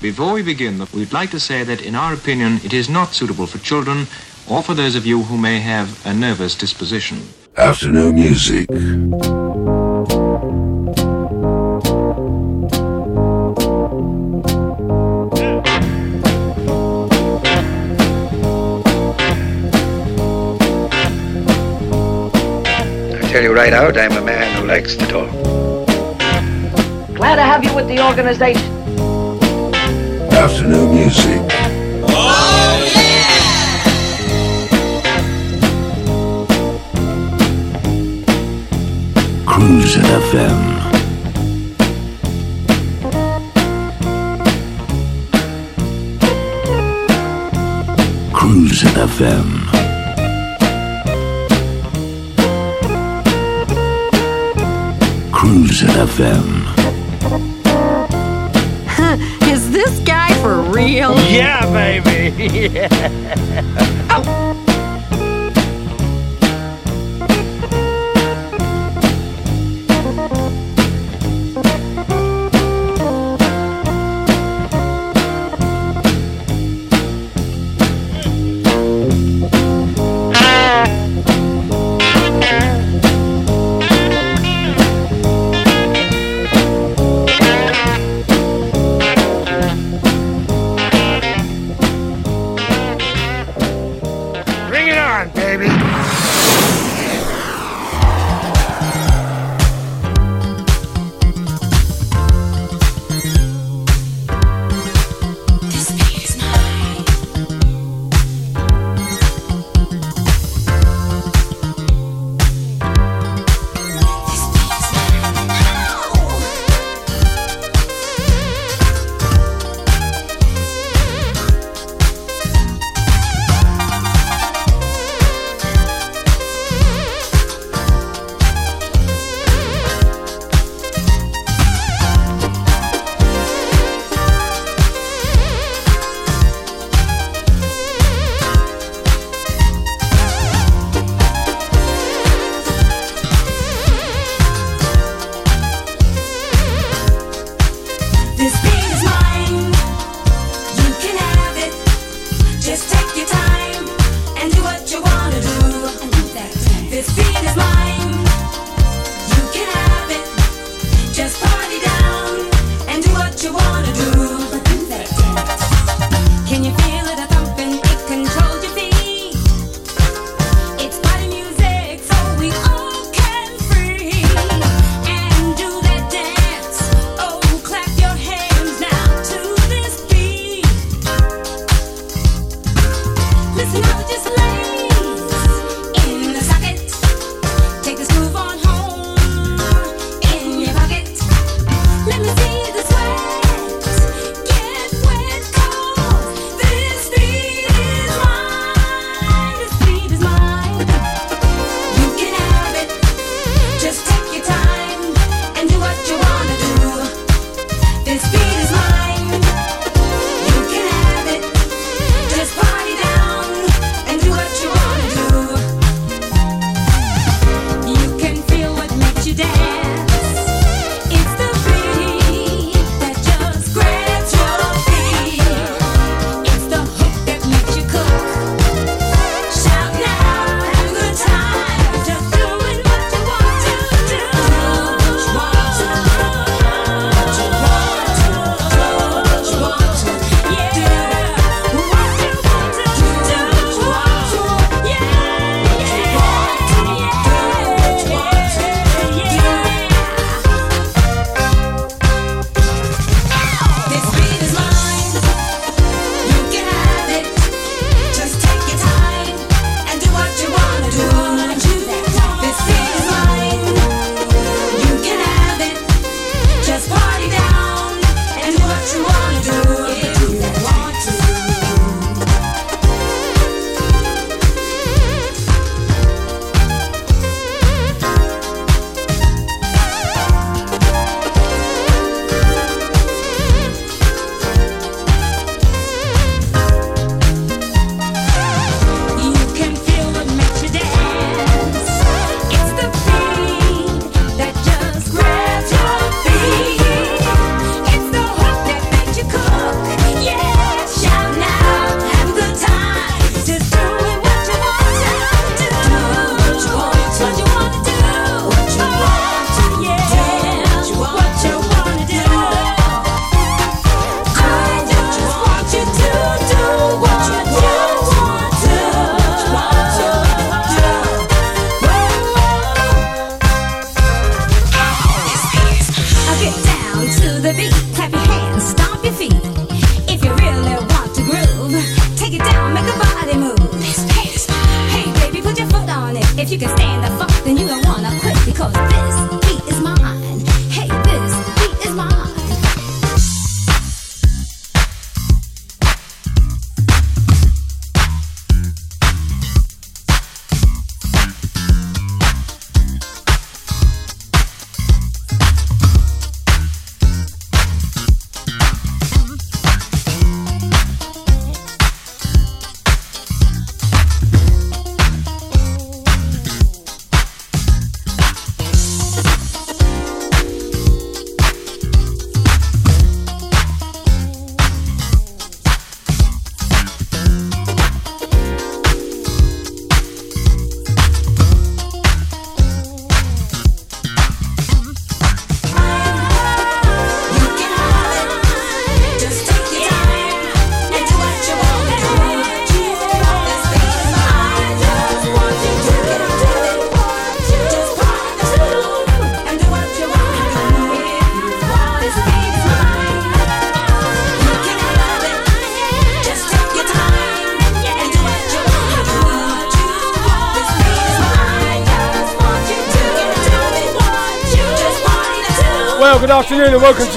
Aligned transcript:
Before 0.00 0.34
we 0.34 0.42
begin, 0.42 0.86
we'd 0.92 1.12
like 1.14 1.30
to 1.30 1.40
say 1.40 1.64
that 1.64 1.80
in 1.80 1.94
our 1.94 2.12
opinion 2.12 2.60
it 2.62 2.74
is 2.74 2.88
not 2.88 3.14
suitable 3.14 3.46
for 3.46 3.58
children 3.58 4.06
or 4.48 4.62
for 4.62 4.74
those 4.74 4.94
of 4.94 5.06
you 5.06 5.22
who 5.22 5.38
may 5.38 5.58
have 5.60 6.04
a 6.04 6.12
nervous 6.12 6.54
disposition. 6.54 7.22
Afternoon 7.56 8.14
music. 8.14 8.68
tell 23.36 23.42
you 23.42 23.54
right 23.54 23.74
out, 23.74 23.98
I'm 23.98 24.12
a 24.12 24.22
man 24.22 24.60
who 24.60 24.66
likes 24.66 24.96
to 24.96 25.06
talk. 25.06 25.30
Glad 27.14 27.36
to 27.36 27.42
have 27.42 27.64
you 27.64 27.74
with 27.74 27.86
the 27.86 28.02
organization 28.02 28.75
afternoon 30.36 30.94
music. 30.94 31.40
Oh, 32.08 32.92
yeah! 32.94 33.26
FM. 40.28 40.60
Cruise 48.32 48.84
FM. 48.84 49.48
Cruise 55.32 55.82
FM. 55.82 56.55
deal? 60.86 61.14
Yeah, 61.30 61.66
baby. 61.72 62.36
Yeah. 62.76 63.92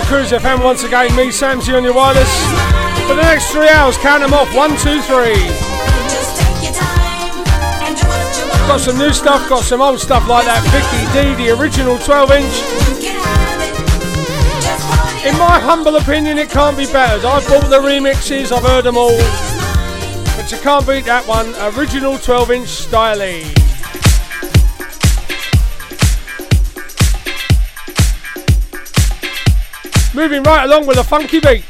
Cruise 0.09 0.31
FM 0.31 0.63
once 0.63 0.83
again. 0.83 1.15
Me, 1.15 1.27
Samsy 1.27 1.77
on 1.77 1.83
your 1.83 1.93
wireless. 1.93 2.33
For 3.07 3.13
the 3.13 3.21
next 3.21 3.51
three 3.51 3.69
hours, 3.69 3.95
count 3.99 4.23
them 4.23 4.33
off. 4.33 4.51
One, 4.55 4.71
two, 4.71 4.99
three. 5.03 5.37
Got 8.65 8.79
some 8.79 8.97
new 8.97 9.13
stuff, 9.13 9.47
got 9.47 9.63
some 9.63 9.81
old 9.81 9.99
stuff 9.99 10.27
like 10.27 10.45
that 10.45 10.65
Vicky 10.73 11.05
D, 11.13 11.35
the 11.35 11.51
original 11.61 11.99
12 11.99 12.31
inch. 12.31 12.55
In 15.27 15.37
my 15.37 15.59
humble 15.59 15.97
opinion, 15.97 16.39
it 16.39 16.49
can't 16.49 16.75
be 16.75 16.87
better. 16.87 17.27
I've 17.27 17.47
bought 17.47 17.69
the 17.69 17.77
remixes, 17.77 18.51
I've 18.51 18.63
heard 18.63 18.85
them 18.85 18.97
all. 18.97 19.15
But 20.35 20.51
you 20.51 20.57
can't 20.57 20.87
beat 20.87 21.05
that 21.05 21.27
one. 21.27 21.53
Original 21.77 22.17
12 22.17 22.49
inch 22.49 22.67
styling. 22.69 23.58
Moving 30.19 30.43
right 30.43 30.65
along 30.65 30.85
with 30.85 30.97
a 30.97 31.03
funky 31.05 31.39
beat. 31.39 31.63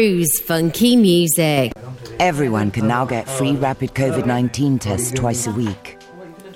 Cruise 0.00 0.40
funky 0.40 0.96
music. 0.96 1.72
Everyone 2.18 2.70
can 2.70 2.88
now 2.88 3.04
get 3.04 3.28
free 3.28 3.52
rapid 3.52 3.92
COVID 3.92 4.24
19 4.24 4.78
tests 4.78 5.10
twice 5.10 5.46
a 5.46 5.52
week. 5.52 5.98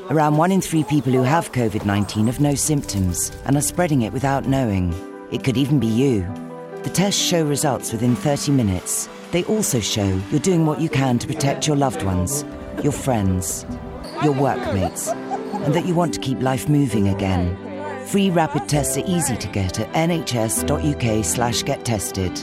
Around 0.08 0.38
one 0.38 0.50
in 0.50 0.62
three 0.62 0.82
people 0.82 1.12
who 1.12 1.24
have 1.24 1.52
COVID 1.52 1.84
19 1.84 2.26
have 2.28 2.40
no 2.40 2.54
symptoms 2.54 3.30
and 3.44 3.54
are 3.54 3.60
spreading 3.60 4.00
it 4.00 4.14
without 4.14 4.48
knowing. 4.48 4.94
It 5.30 5.44
could 5.44 5.58
even 5.58 5.78
be 5.78 5.86
you. 5.86 6.22
The 6.84 6.88
tests 6.88 7.20
show 7.20 7.44
results 7.44 7.92
within 7.92 8.16
30 8.16 8.52
minutes. 8.52 9.10
They 9.30 9.44
also 9.44 9.78
show 9.78 10.18
you're 10.30 10.40
doing 10.40 10.64
what 10.64 10.80
you 10.80 10.88
can 10.88 11.18
to 11.18 11.26
protect 11.26 11.66
your 11.66 11.76
loved 11.76 12.02
ones, 12.02 12.46
your 12.82 12.92
friends, 12.92 13.66
your 14.22 14.32
workmates, 14.32 15.08
and 15.08 15.74
that 15.74 15.84
you 15.84 15.94
want 15.94 16.14
to 16.14 16.20
keep 16.20 16.40
life 16.40 16.70
moving 16.70 17.08
again. 17.08 17.58
Free 18.06 18.30
rapid 18.30 18.70
tests 18.70 18.96
are 18.96 19.04
easy 19.06 19.36
to 19.36 19.48
get 19.48 19.80
at 19.80 19.92
nhs.uk 19.92 21.24
slash 21.26 21.62
get 21.62 21.84
tested. 21.84 22.42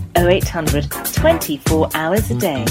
0800 0.17 0.89
24 1.13 1.89
hours 1.93 2.29
a 2.31 2.35
day. 2.35 2.65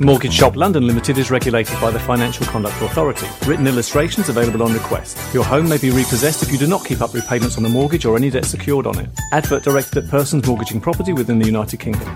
Mortgage 0.00 0.32
Shop 0.32 0.56
London 0.56 0.86
Limited 0.86 1.18
is 1.18 1.30
regulated 1.30 1.80
by 1.80 1.90
the 1.90 2.00
Financial 2.00 2.44
Conduct 2.46 2.80
Authority. 2.82 3.26
Written 3.46 3.66
illustrations 3.66 4.28
available 4.28 4.62
on 4.62 4.72
request. 4.72 5.16
Your 5.32 5.44
home 5.44 5.68
may 5.68 5.78
be 5.78 5.90
repossessed 5.90 6.42
if 6.42 6.50
you 6.50 6.58
do 6.58 6.66
not 6.66 6.84
keep 6.84 7.00
up 7.00 7.14
repayments 7.14 7.56
on 7.56 7.62
the 7.62 7.68
mortgage 7.68 8.04
or 8.04 8.16
any 8.16 8.30
debt 8.30 8.44
secured 8.44 8.86
on 8.86 8.98
it. 8.98 9.08
Advert 9.32 9.62
directed 9.62 10.04
at 10.04 10.10
persons 10.10 10.46
mortgaging 10.46 10.80
property 10.80 11.12
within 11.12 11.38
the 11.38 11.46
United 11.46 11.78
Kingdom. 11.78 12.08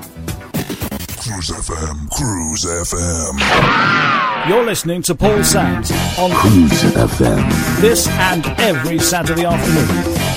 Cruise 1.19 1.51
FM. 1.51 2.09
Cruise 2.11 2.65
FM. 2.65 4.49
You're 4.49 4.65
listening 4.65 5.03
to 5.03 5.15
Paul 5.15 5.45
Sams 5.45 5.91
on 6.19 6.31
Cruise 6.33 6.83
FM. 6.95 7.81
this 7.81 8.09
and 8.09 8.47
every 8.61 8.99
Saturday 8.99 9.45
afternoon. 9.45 10.28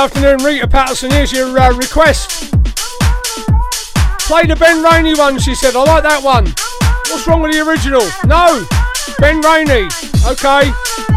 Afternoon, 0.00 0.38
Rita 0.42 0.66
Patterson. 0.66 1.10
Here's 1.10 1.30
your 1.30 1.58
uh, 1.58 1.76
request. 1.76 2.52
Play 4.20 4.46
the 4.46 4.56
Ben 4.58 4.82
Rainey 4.82 5.14
one, 5.14 5.38
she 5.38 5.54
said. 5.54 5.76
I 5.76 5.84
like 5.84 6.04
that 6.04 6.22
one. 6.22 6.46
What's 7.12 7.26
wrong 7.26 7.42
with 7.42 7.52
the 7.52 7.60
original? 7.60 8.00
No! 8.24 8.64
Ben 9.18 9.42
Rainey. 9.42 9.88
Okay. 10.26 11.09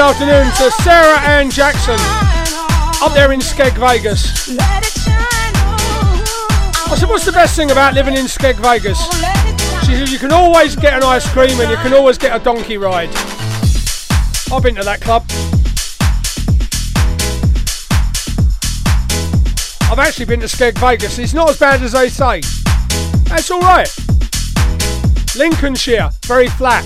Afternoon 0.00 0.46
to 0.56 0.70
Sarah 0.82 1.20
Ann 1.20 1.50
Jackson 1.50 1.96
up 3.02 3.12
there 3.12 3.32
in 3.32 3.40
Skeg 3.40 3.76
Vegas. 3.78 4.48
I 6.88 6.96
said, 6.96 7.08
what's 7.08 7.26
the 7.26 7.32
best 7.32 7.54
thing 7.54 7.70
about 7.70 7.92
living 7.92 8.14
in 8.14 8.24
Skeg 8.24 8.56
Vegas? 8.56 8.98
She 9.86 9.94
said, 9.94 10.08
you 10.08 10.18
can 10.18 10.32
always 10.32 10.74
get 10.74 10.94
an 10.94 11.02
ice 11.02 11.30
cream 11.30 11.60
and 11.60 11.70
you 11.70 11.76
can 11.76 11.92
always 11.92 12.16
get 12.16 12.34
a 12.34 12.42
donkey 12.42 12.78
ride. 12.78 13.10
I've 14.50 14.62
been 14.62 14.74
to 14.76 14.82
that 14.84 15.00
club. 15.02 15.24
I've 19.90 19.98
actually 19.98 20.24
been 20.24 20.40
to 20.40 20.46
Skeg 20.46 20.78
Vegas. 20.78 21.18
It's 21.18 21.34
not 21.34 21.50
as 21.50 21.58
bad 21.58 21.82
as 21.82 21.92
they 21.92 22.08
say. 22.08 22.40
That's 23.28 23.50
alright. 23.50 23.94
Lincolnshire, 25.36 26.10
very 26.26 26.48
flat. 26.48 26.84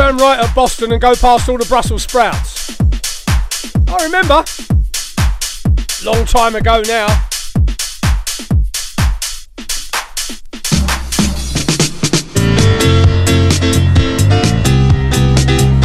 Turn 0.00 0.16
right 0.16 0.40
at 0.40 0.54
Boston 0.54 0.92
and 0.92 1.00
go 1.00 1.14
past 1.14 1.46
all 1.46 1.58
the 1.58 1.66
Brussels 1.66 2.04
sprouts. 2.04 2.80
I 3.86 4.02
remember. 4.02 4.42
Long 6.02 6.24
time 6.24 6.54
ago 6.54 6.80
now. 6.86 7.06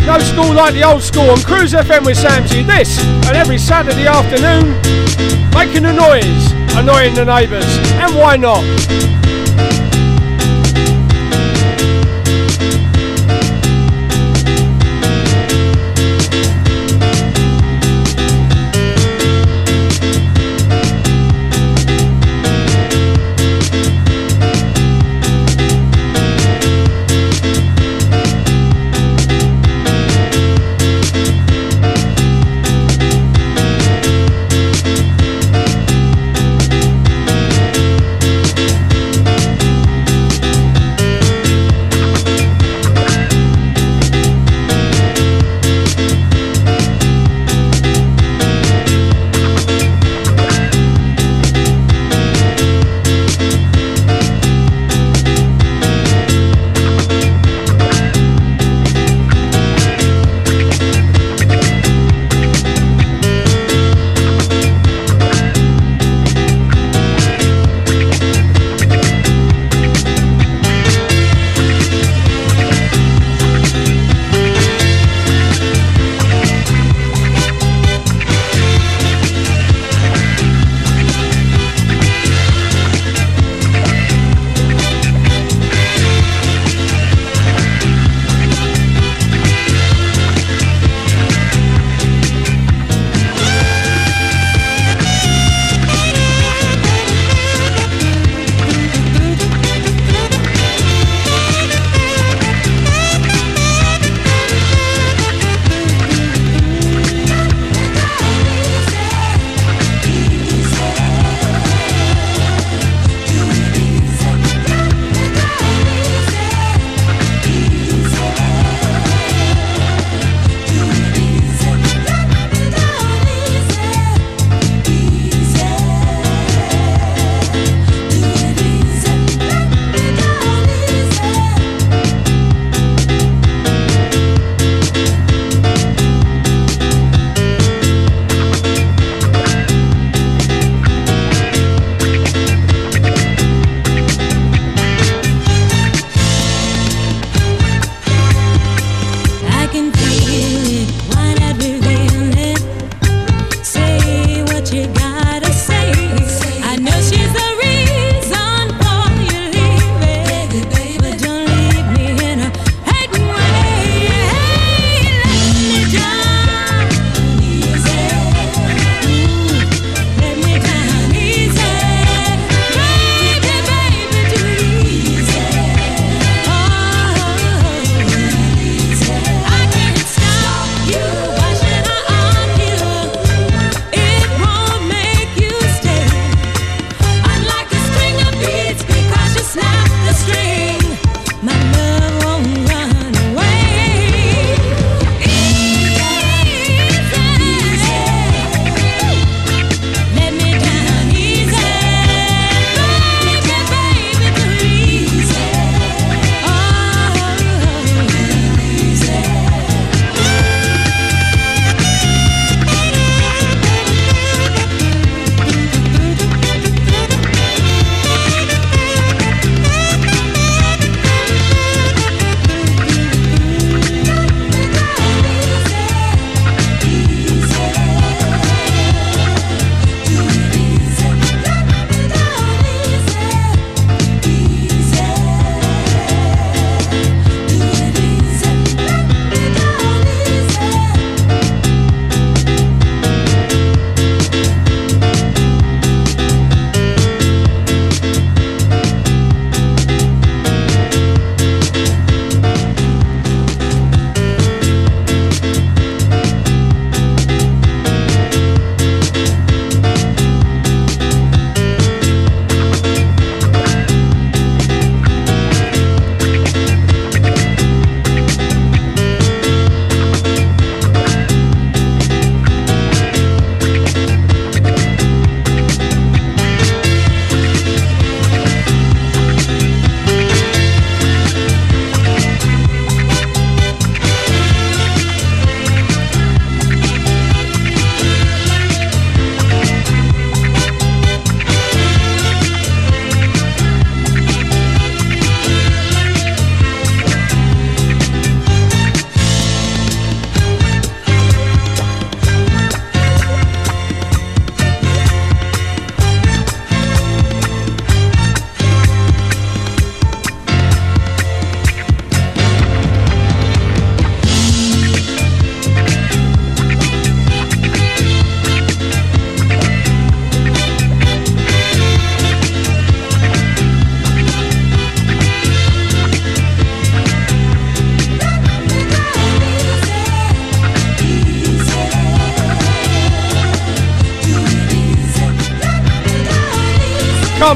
No 0.06 0.18
school 0.20 0.54
like 0.54 0.74
the 0.76 0.84
old 0.86 1.02
school 1.04 1.30
on 1.30 1.42
Cruise 1.42 1.74
FM 1.74 2.06
with 2.06 2.16
Sam 2.16 2.48
G. 2.48 2.64
This 2.64 3.04
and 3.04 3.36
every 3.36 3.58
Saturday 3.58 4.08
afternoon, 4.08 4.80
making 5.52 5.84
a 5.84 5.92
noise, 5.92 6.54
annoying 6.78 7.16
the 7.16 7.26
neighbours, 7.26 7.68
and 8.00 8.16
why 8.16 8.38
not? 8.38 8.64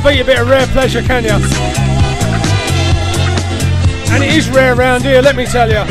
Beat 0.10 0.22
a 0.22 0.26
bit 0.26 0.40
of 0.40 0.50
rare 0.50 0.66
pleasure, 0.68 1.04
can 1.04 1.24
you? 1.24 1.30
And 4.12 4.24
it 4.24 4.34
is 4.34 4.50
rare 4.50 4.74
around 4.74 5.04
here, 5.04 5.22
let 5.22 5.36
me 5.36 5.46
tell 5.46 5.70
you. 5.70 5.84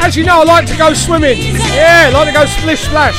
As 0.00 0.14
you 0.14 0.24
know, 0.24 0.40
I 0.40 0.44
like 0.44 0.66
to 0.66 0.76
go 0.76 0.92
swimming. 0.92 1.38
Yeah, 1.38 2.08
I 2.08 2.10
like 2.10 2.26
to 2.28 2.34
go 2.34 2.44
splish 2.44 2.80
splash. 2.80 3.16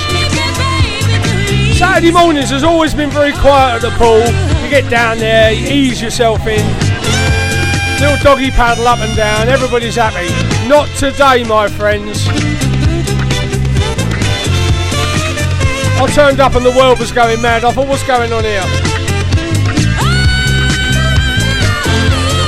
Saturday 1.77 2.11
mornings 2.11 2.51
has 2.51 2.63
always 2.63 2.93
been 2.93 3.09
very 3.09 3.33
quiet 3.33 3.81
at 3.81 3.81
the 3.81 3.89
pool. 3.97 4.19
You 4.63 4.69
get 4.69 4.89
down 4.91 5.17
there, 5.17 5.51
you 5.51 5.67
ease 5.69 6.01
yourself 6.01 6.45
in. 6.45 6.65
Little 7.99 8.17
doggy 8.21 8.51
paddle 8.51 8.87
up 8.87 8.99
and 8.99 9.15
down, 9.17 9.49
everybody's 9.49 9.95
happy. 9.95 10.29
Not 10.67 10.87
today, 10.97 11.43
my 11.45 11.67
friends. 11.67 12.68
I 15.99 16.07
turned 16.13 16.39
up 16.39 16.55
and 16.55 16.65
the 16.65 16.71
world 16.71 16.97
was 16.97 17.11
going 17.11 17.41
mad. 17.41 17.65
I 17.65 17.71
thought, 17.71 17.87
what's 17.89 18.07
going 18.07 18.31
on 18.31 18.45
here? 18.45 18.63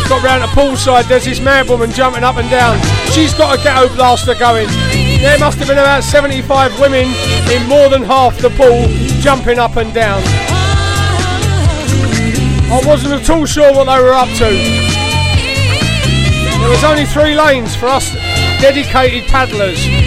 Got 0.07 0.23
round 0.23 0.43
the 0.43 0.47
poolside, 0.55 1.09
there's 1.09 1.25
this 1.25 1.41
mad 1.41 1.67
woman 1.67 1.91
jumping 1.91 2.23
up 2.23 2.37
and 2.37 2.49
down. 2.49 2.79
She's 3.11 3.33
got 3.33 3.59
a 3.59 3.61
ghetto 3.61 3.93
blaster 3.95 4.35
going. 4.35 4.67
There 5.19 5.37
must 5.37 5.57
have 5.59 5.67
been 5.67 5.77
about 5.77 6.03
75 6.03 6.79
women 6.79 7.11
in 7.51 7.67
more 7.67 7.89
than 7.89 8.03
half 8.03 8.37
the 8.37 8.51
pool 8.51 8.87
jumping 9.19 9.59
up 9.59 9.75
and 9.75 9.93
down. 9.93 10.23
I 12.71 12.81
wasn't 12.85 13.21
at 13.21 13.29
all 13.29 13.45
sure 13.45 13.73
what 13.73 13.83
they 13.83 14.01
were 14.01 14.13
up 14.13 14.29
to. 14.39 14.49
There 16.57 16.69
was 16.69 16.83
only 16.85 17.05
three 17.05 17.35
lanes 17.35 17.75
for 17.75 17.87
us 17.87 18.13
dedicated 18.61 19.27
paddlers. 19.27 20.00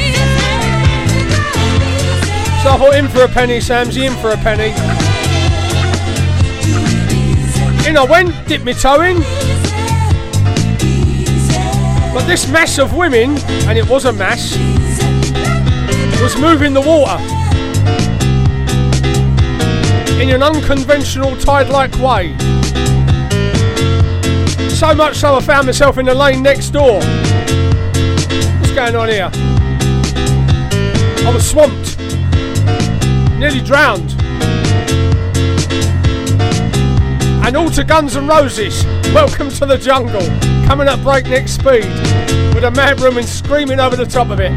So 2.65 2.71
I 2.71 2.79
thought, 2.79 2.95
in 2.95 3.09
for 3.09 3.23
a 3.25 3.29
penny, 3.29 3.59
Samsy, 3.59 4.07
in 4.07 4.15
for 4.23 4.31
a 4.31 4.39
penny. 4.39 4.71
In 7.87 7.95
I 7.99 8.07
went, 8.09 8.33
dipped 8.49 8.65
my 8.65 8.73
toe 8.73 9.03
in. 9.03 9.19
But 12.15 12.25
this 12.27 12.49
mass 12.51 12.79
of 12.79 12.95
women, 12.95 13.37
and 13.69 13.77
it 13.77 13.87
was 13.87 14.07
a 14.07 14.15
mass, 14.15 14.57
was 16.23 16.39
moving 16.41 16.73
the 16.73 16.81
water 16.81 17.23
in 20.23 20.31
an 20.31 20.43
unconventional 20.43 21.37
tide-like 21.37 21.95
way. 21.99 22.35
So 24.71 24.95
much 24.95 25.17
so 25.17 25.35
I 25.35 25.41
found 25.43 25.67
myself 25.67 25.99
in 25.99 26.07
the 26.07 26.15
lane 26.15 26.43
next 26.43 26.71
door. 26.71 27.03
What's 28.59 28.73
going 28.73 28.97
on 28.97 29.11
here? 29.11 29.31
I 31.27 31.31
was 31.31 31.47
swamped, 31.47 31.84
nearly 33.39 33.61
drowned. 33.61 34.15
And 37.45 37.57
all 37.57 37.71
to 37.71 37.85
Guns 37.85 38.17
N' 38.17 38.27
Roses. 38.27 38.85
Welcome 39.13 39.51
to 39.51 39.67
the 39.67 39.77
jungle. 39.77 40.23
Coming 40.67 40.89
at 40.89 41.03
breakneck 41.03 41.49
speed 41.49 41.85
with 42.55 42.65
a 42.65 42.71
mad 42.71 43.01
woman 43.01 43.25
screaming 43.25 43.81
over 43.81 43.97
the 43.97 44.07
top 44.07 44.31
of 44.31 44.41
it. 44.41 44.53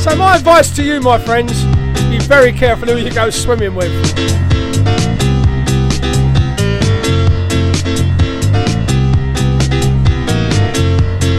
So 0.00 0.16
my 0.16 0.36
advice 0.36 0.74
to 0.76 0.84
you, 0.84 1.00
my 1.00 1.18
friends, 1.18 1.64
be 2.08 2.18
very 2.18 2.52
careful 2.52 2.88
who 2.88 2.96
you 2.96 3.12
go 3.12 3.30
swimming 3.30 3.74
with. 3.74 3.90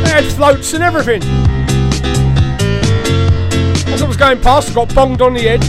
Had 0.06 0.26
floats 0.34 0.74
and 0.74 0.84
everything. 0.84 1.41
As 3.92 4.02
I 4.02 4.08
was 4.08 4.18
going 4.18 4.42
past, 4.42 4.72
I 4.72 4.74
got 4.74 4.90
bonged 4.90 5.22
on 5.22 5.34
the 5.34 5.42
head. 5.42 5.64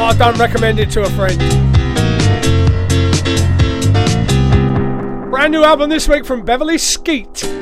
I 0.00 0.14
don't 0.16 0.38
recommend 0.38 0.80
it 0.80 0.90
to 0.90 1.02
a 1.02 1.10
friend. 1.10 1.38
Brand 5.30 5.52
new 5.52 5.62
album 5.62 5.90
this 5.90 6.08
week 6.08 6.24
from 6.24 6.44
Beverley 6.44 6.76
Skeete. 6.76 7.57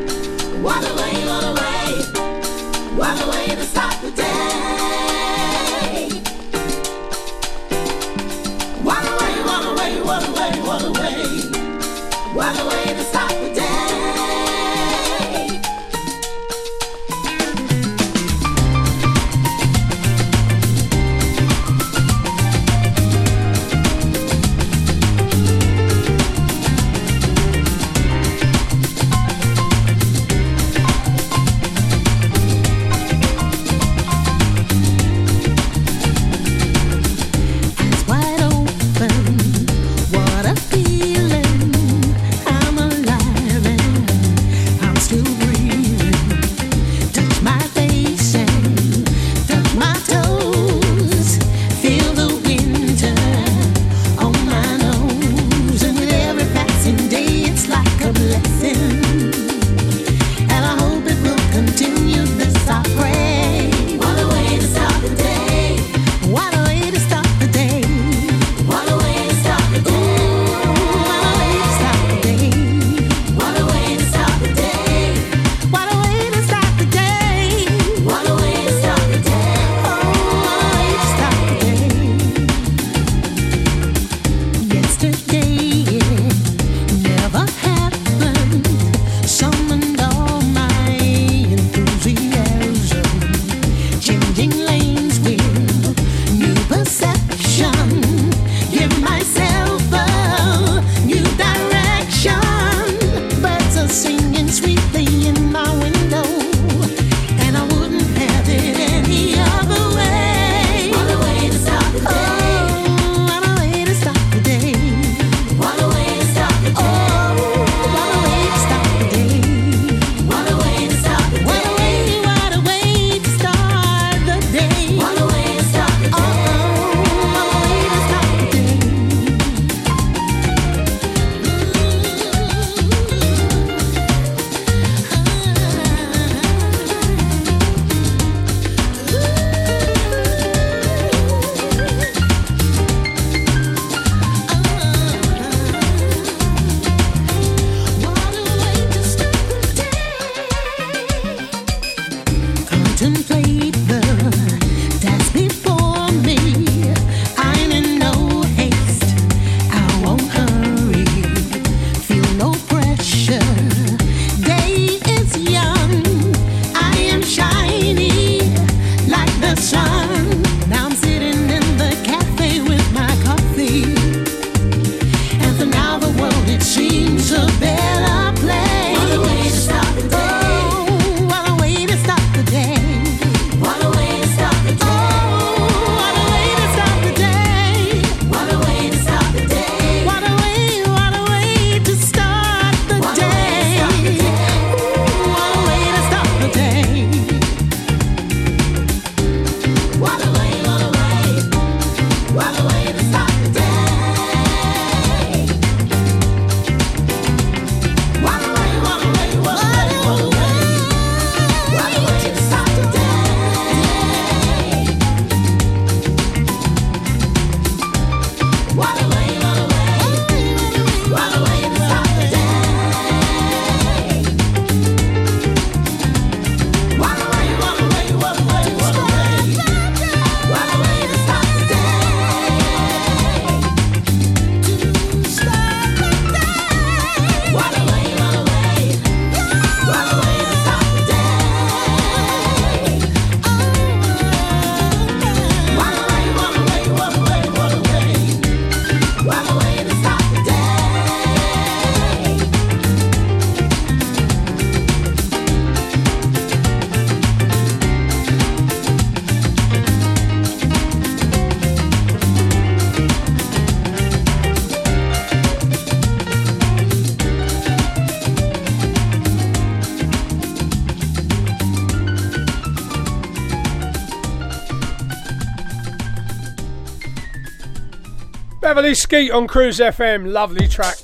Beverley 278.60 278.94
Skeete 278.94 279.32
on 279.32 279.46
Cruise 279.46 279.78
FM, 279.78 280.32
lovely 280.32 280.66
track. 280.66 280.96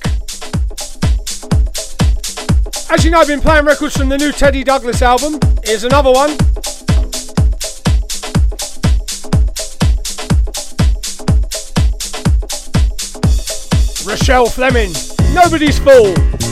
As 2.89 3.03
you 3.05 3.11
know, 3.11 3.19
I've 3.19 3.27
been 3.27 3.41
playing 3.41 3.65
records 3.65 3.95
from 3.95 4.09
the 4.09 4.17
new 4.17 4.31
Teddy 4.31 4.63
Douglas 4.63 5.01
album. 5.01 5.39
Here's 5.63 5.83
another 5.83 6.11
one. 6.11 6.31
Rochelle 14.05 14.47
Fleming, 14.47 14.91
Nobody's 15.33 15.79
Fool. 15.79 16.42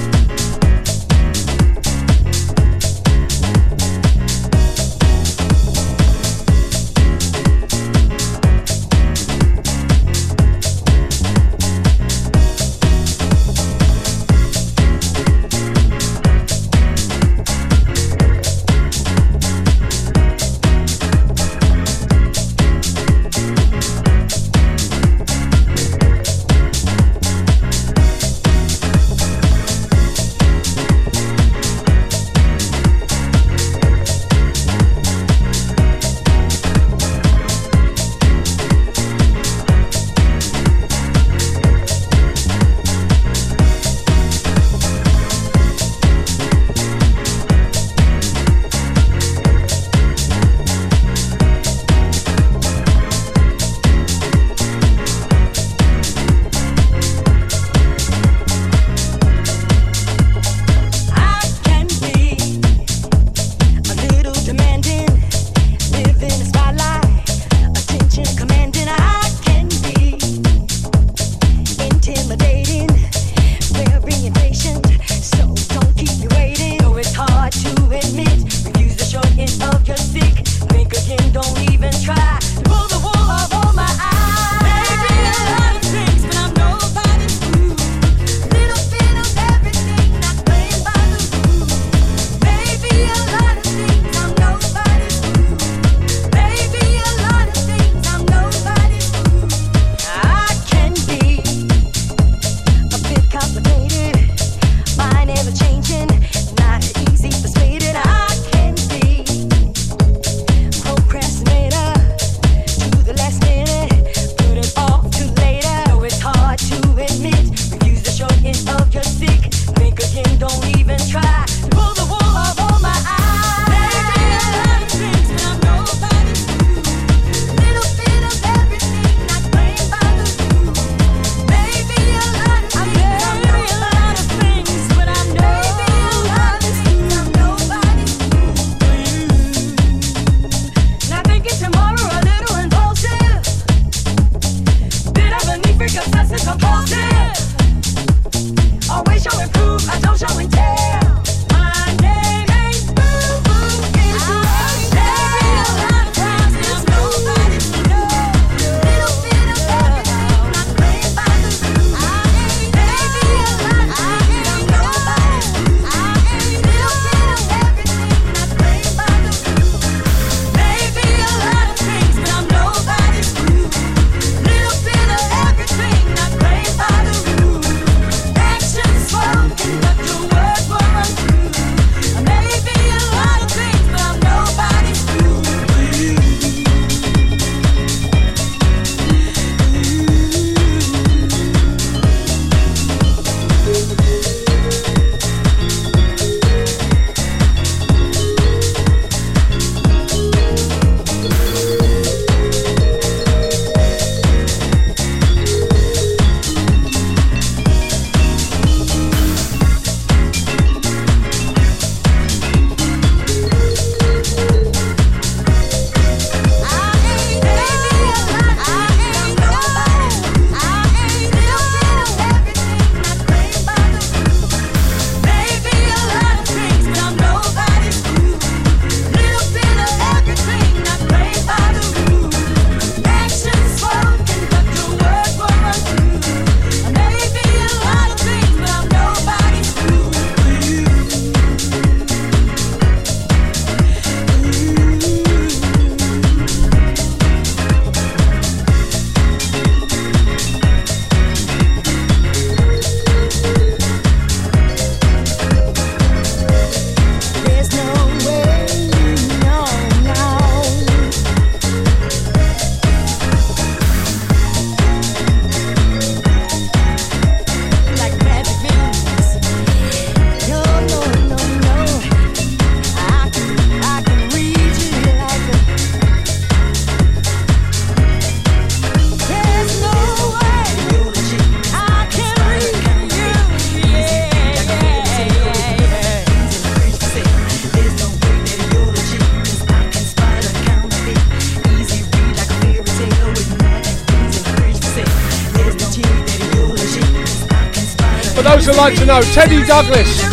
Teddy 299.20 299.62
Douglas. 299.66 300.24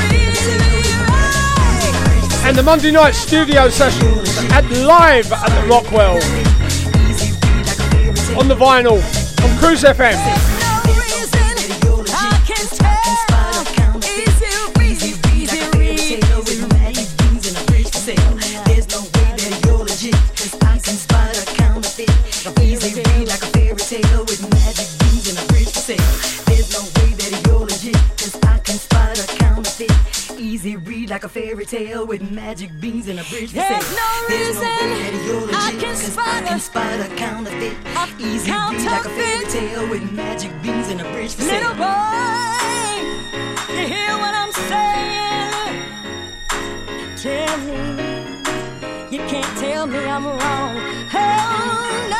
And 2.44 2.56
the 2.56 2.62
Monday 2.62 2.92
night 2.92 3.10
studio 3.10 3.68
sessions 3.68 4.28
at 4.52 4.64
live 4.70 5.32
at 5.32 5.48
the 5.60 5.66
Rockwell. 5.68 6.14
On 8.38 8.46
the 8.46 8.54
vinyl 8.54 9.02
on 9.42 9.58
Cruise 9.58 9.82
FM. 9.82 10.47
A 31.28 31.30
fairy 31.30 31.66
tale 31.66 32.06
with 32.06 32.22
magic 32.30 32.70
beans 32.80 33.06
and 33.06 33.20
a 33.20 33.24
bridge 33.24 33.50
for 33.50 33.56
There's 33.56 33.84
sale. 33.84 33.96
no 33.96 34.28
There's 34.28 34.54
no 34.54 34.60
way 34.62 35.10
reason 35.10 35.46
that 35.50 35.72
I 35.76 35.78
can 35.78 35.94
spot 35.96 36.28
I 36.28 36.42
can 36.42 36.56
a- 36.56 36.60
spot 36.60 37.00
a 37.00 37.08
counterfeit. 37.16 37.76
Easy 38.18 38.50
read 38.50 38.84
like 38.86 39.04
a 39.04 39.08
fairy 39.10 39.44
tale 39.46 39.88
with 39.90 40.10
magic 40.12 40.50
beans 40.62 40.88
and 40.88 41.00
a 41.02 41.04
bridge 41.12 41.34
for 41.34 41.42
Little 41.44 41.74
sale. 41.74 41.84
boy, 41.84 42.96
you 43.76 43.86
hear 43.94 44.12
what 44.22 44.32
I'm 44.42 44.52
saying? 44.70 45.74
Tell 47.24 47.58
me, 47.66 47.76
you 49.14 49.20
can't 49.28 49.52
tell 49.58 49.86
me 49.86 49.98
I'm 49.98 50.24
wrong. 50.24 50.74
Oh 51.12 52.06
no, 52.14 52.17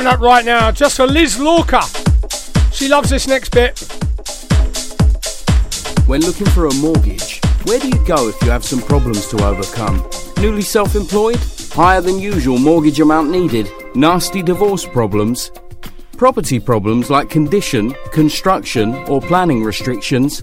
Coming 0.00 0.14
up 0.14 0.20
right 0.20 0.46
now, 0.46 0.72
just 0.72 0.96
for 0.96 1.06
Liz 1.06 1.38
Lorca. 1.38 1.82
She 2.72 2.88
loves 2.88 3.10
this 3.10 3.28
next 3.28 3.50
bit. 3.50 3.78
When 6.06 6.22
looking 6.22 6.46
for 6.46 6.68
a 6.68 6.74
mortgage, 6.76 7.38
where 7.64 7.78
do 7.78 7.86
you 7.86 8.06
go 8.06 8.26
if 8.30 8.40
you 8.40 8.48
have 8.48 8.64
some 8.64 8.80
problems 8.80 9.26
to 9.28 9.44
overcome? 9.44 10.02
Newly 10.38 10.62
self 10.62 10.96
employed? 10.96 11.38
Higher 11.72 12.00
than 12.00 12.18
usual 12.18 12.58
mortgage 12.58 12.98
amount 12.98 13.28
needed? 13.28 13.70
Nasty 13.94 14.42
divorce 14.42 14.86
problems? 14.86 15.50
Property 16.12 16.58
problems 16.58 17.10
like 17.10 17.28
condition, 17.28 17.94
construction, 18.10 18.94
or 19.06 19.20
planning 19.20 19.62
restrictions? 19.62 20.42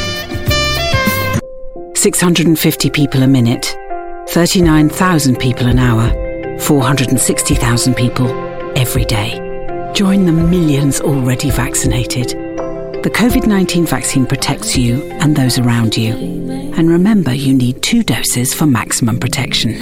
650 2.01 2.89
people 2.89 3.21
a 3.21 3.27
minute, 3.27 3.77
39,000 4.29 5.37
people 5.37 5.67
an 5.67 5.77
hour, 5.77 6.09
460,000 6.59 7.93
people 7.93 8.27
every 8.75 9.05
day. 9.05 9.37
Join 9.93 10.25
the 10.25 10.31
millions 10.31 10.99
already 10.99 11.51
vaccinated. 11.51 12.29
The 13.03 13.11
COVID 13.13 13.45
19 13.45 13.85
vaccine 13.85 14.25
protects 14.25 14.75
you 14.75 15.03
and 15.21 15.35
those 15.35 15.59
around 15.59 15.95
you. 15.95 16.13
And 16.75 16.89
remember, 16.89 17.35
you 17.35 17.53
need 17.53 17.83
two 17.83 18.01
doses 18.01 18.51
for 18.51 18.65
maximum 18.65 19.19
protection. 19.19 19.75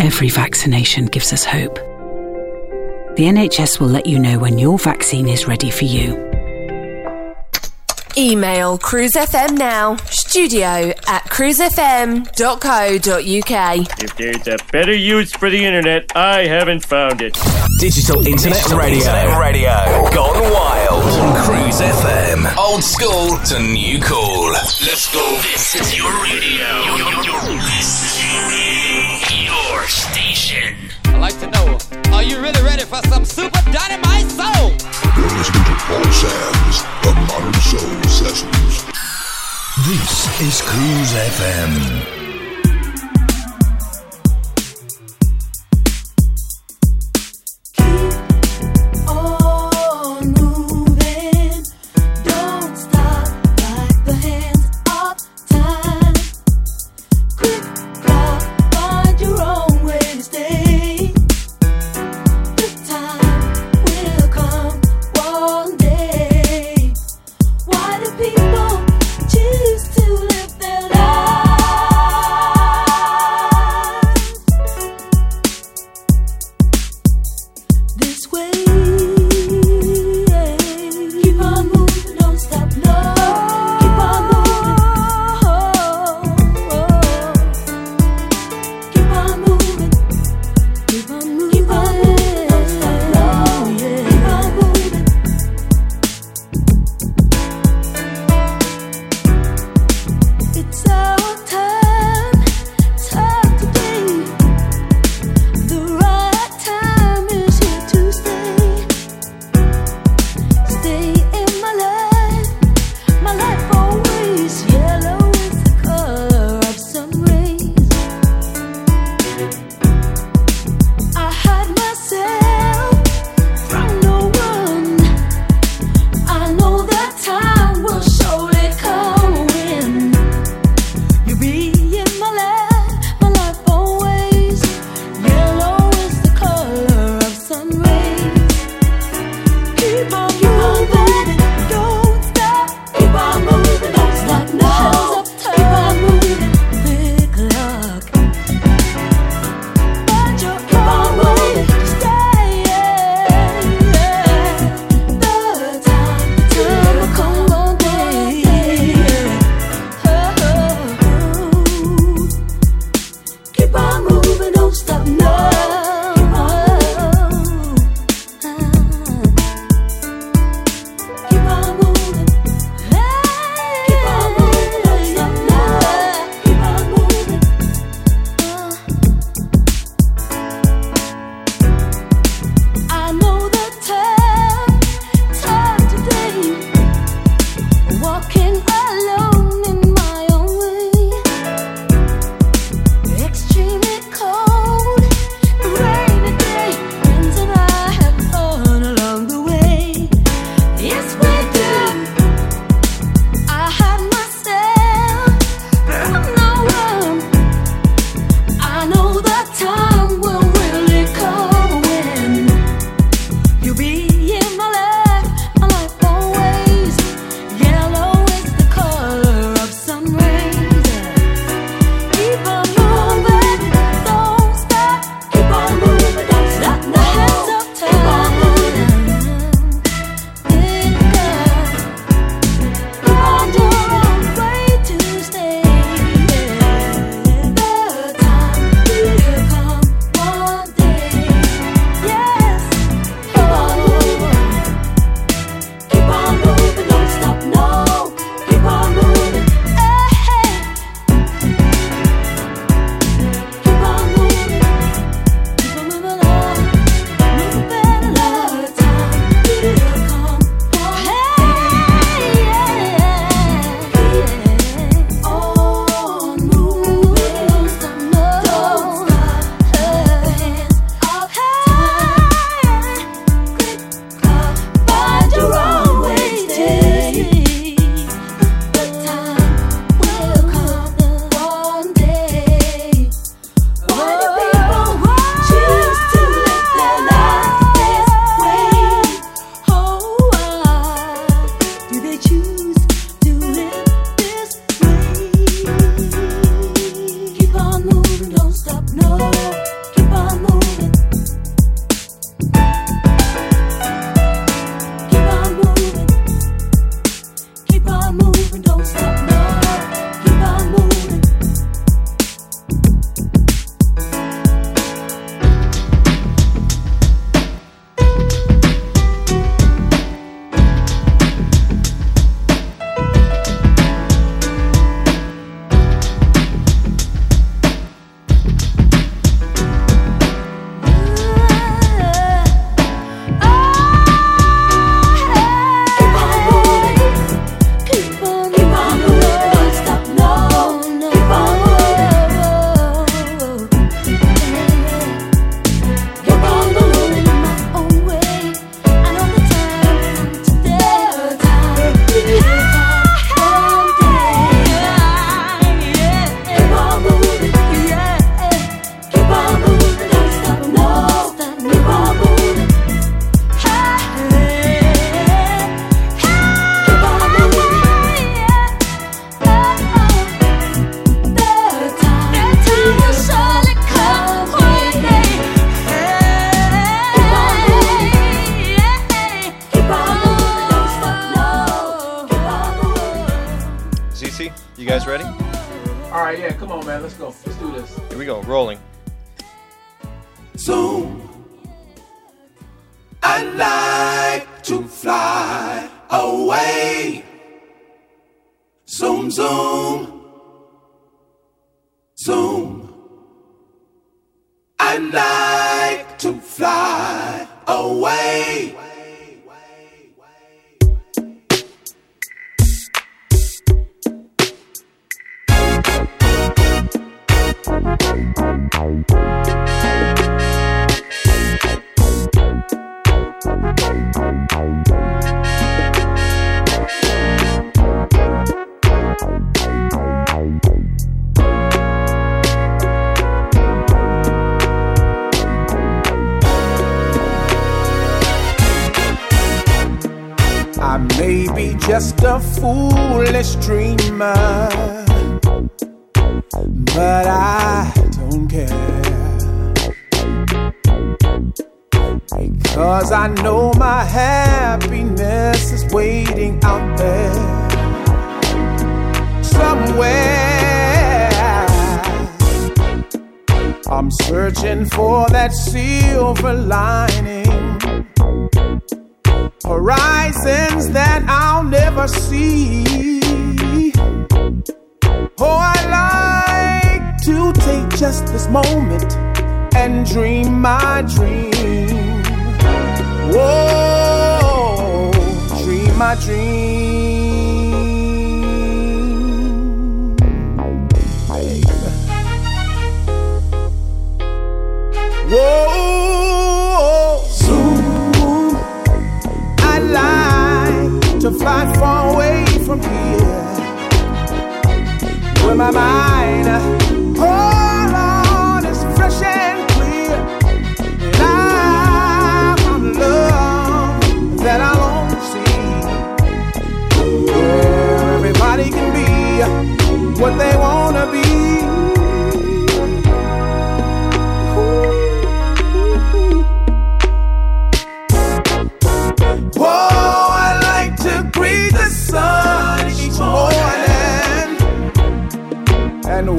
Every 0.00 0.30
vaccination 0.30 1.04
gives 1.06 1.30
us 1.34 1.44
hope. 1.44 1.74
The 3.16 3.24
NHS 3.24 3.80
will 3.80 3.88
let 3.88 4.06
you 4.06 4.18
know 4.18 4.38
when 4.38 4.58
your 4.58 4.78
vaccine 4.78 5.28
is 5.28 5.46
ready 5.46 5.70
for 5.70 5.84
you. 5.84 6.35
Email 8.18 8.78
Cruise 8.78 9.12
FM 9.12 9.58
now, 9.58 9.96
studio 10.06 10.90
at 11.06 11.24
cruisefm.co.uk. 11.24 12.26
If 14.00 14.16
there's 14.16 14.48
a 14.48 14.56
better 14.72 14.94
use 14.94 15.32
for 15.32 15.50
the 15.50 15.62
internet, 15.62 16.16
I 16.16 16.46
haven't 16.46 16.86
found 16.86 17.20
it. 17.20 17.36
Digital 17.78 18.26
Internet 18.26 18.56
Digital 18.58 18.78
Radio. 18.78 18.98
Internet 19.00 19.38
Radio. 19.38 20.10
Gone 20.14 20.50
wild. 20.50 21.04
On 21.04 21.44
Cruise 21.44 21.80
FM. 21.80 22.56
Old 22.56 22.82
school 22.82 23.36
to 23.48 23.58
new 23.60 24.00
cool. 24.00 24.50
Let's 24.52 25.12
go. 25.12 25.20
This 25.42 25.74
is 25.74 25.98
your 25.98 26.10
radio. 26.22 26.96
You're, 26.96 27.22
you're 27.22 27.52
listening. 27.52 29.20
Your 29.44 29.86
station. 29.88 30.74
I'd 31.04 31.20
like 31.20 31.38
to 31.40 31.46
know, 31.50 31.78
are 32.14 32.22
you 32.22 32.40
really 32.40 32.62
ready 32.62 32.84
for 32.84 33.02
some 33.08 33.26
super 33.26 33.60
dynamite 33.70 34.30
soul? 34.30 34.72
Modern 35.88 37.54
Soul 37.60 38.02
Sessions. 38.08 38.84
This 39.86 40.40
is 40.40 40.60
Cruise 40.62 41.12
FM. 41.12 42.25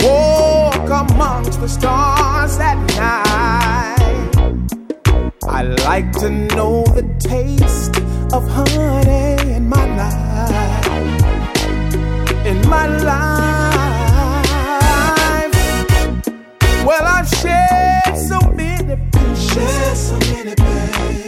walk 0.03 0.89
amongst 0.89 1.59
the 1.61 1.67
stars 1.67 2.57
at 2.59 2.77
night. 2.97 3.97
I 5.47 5.63
like 5.63 6.11
to 6.19 6.29
know 6.29 6.83
the 6.83 7.03
taste 7.19 7.97
of 8.33 8.47
honey 8.49 9.53
in 9.53 9.67
my 9.69 9.85
life. 9.95 10.87
In 12.45 12.61
my 12.69 12.87
life. 12.87 13.47
Well, 16.85 17.03
I've 17.03 17.29
shared 17.29 18.17
so 18.17 18.39
many 18.51 18.95
pieces. 19.11 19.53
Shared 19.53 19.97
so 19.97 20.17
many 20.33 20.55
pains. 20.55 21.26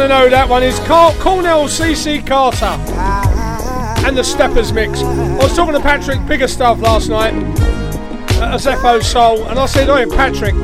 To 0.00 0.08
know 0.08 0.30
that 0.30 0.48
one 0.48 0.62
is 0.62 0.78
Car- 0.80 1.12
Cornell 1.18 1.68
CC 1.68 2.26
Carter 2.26 2.64
and 4.06 4.16
the 4.16 4.24
Steppers 4.24 4.72
mix. 4.72 5.02
I 5.02 5.36
was 5.36 5.54
talking 5.54 5.74
to 5.74 5.80
Patrick 5.80 6.18
Biggerstaff 6.20 6.80
last 6.80 7.10
night 7.10 7.34
at 7.34 8.58
Zepho 8.60 9.02
Soul, 9.02 9.44
and 9.48 9.58
I 9.58 9.66
said, 9.66 9.90
"Oi, 9.90 10.06
Patrick, 10.06 10.54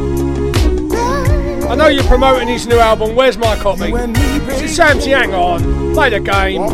I 1.68 1.74
know 1.74 1.88
you're 1.88 2.04
promoting 2.04 2.48
his 2.48 2.66
new 2.66 2.78
album. 2.78 3.14
Where's 3.14 3.36
my 3.36 3.56
copy?" 3.56 3.90
He 4.58 4.68
said, 4.68 4.96
"Samsy, 4.96 5.14
hang 5.14 5.34
on, 5.34 5.92
play 5.92 6.08
the 6.08 6.20
game, 6.20 6.66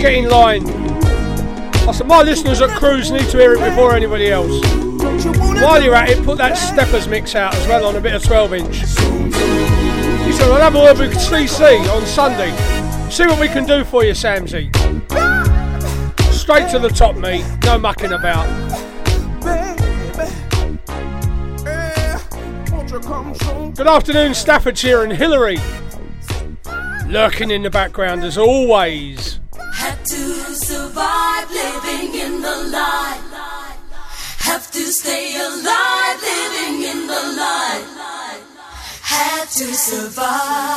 get 0.00 0.14
in 0.14 0.28
line." 0.28 0.68
I 1.88 1.92
said, 1.92 2.06
"My 2.06 2.22
listeners 2.22 2.60
at 2.60 2.70
Cruise 2.70 3.10
need 3.10 3.28
to 3.30 3.38
hear 3.38 3.54
it 3.54 3.60
before 3.60 3.96
anybody 3.96 4.30
else." 4.30 4.64
While 5.60 5.82
you're 5.82 5.96
at 5.96 6.08
it, 6.08 6.24
put 6.24 6.38
that 6.38 6.56
Steppers 6.56 7.08
mix 7.08 7.34
out 7.34 7.52
as 7.56 7.66
well 7.66 7.84
on 7.84 7.96
a 7.96 8.00
bit 8.00 8.14
of 8.14 8.22
12 8.22 8.54
inch. 8.54 8.99
I'll 10.42 10.60
have 10.60 10.74
a 10.74 10.78
word 10.78 10.98
with 10.98 11.12
CC 11.14 11.78
on 11.94 12.06
Sunday. 12.06 12.50
See 13.10 13.26
what 13.26 13.40
we 13.40 13.48
can 13.48 13.66
do 13.66 13.84
for 13.84 14.04
you, 14.04 14.12
Samsy. 14.12 14.74
Straight 16.32 16.70
to 16.70 16.78
the 16.78 16.88
top, 16.88 17.16
mate. 17.16 17.44
No 17.64 17.78
mucking 17.78 18.12
about. 18.12 18.46
Good 23.74 23.86
afternoon, 23.86 24.34
Staffordshire 24.34 25.02
and 25.02 25.12
Hillary. 25.12 25.58
Lurking 27.06 27.50
in 27.50 27.62
the 27.62 27.70
background 27.70 28.22
as 28.24 28.38
always. 28.38 29.39
Survive 39.80 40.69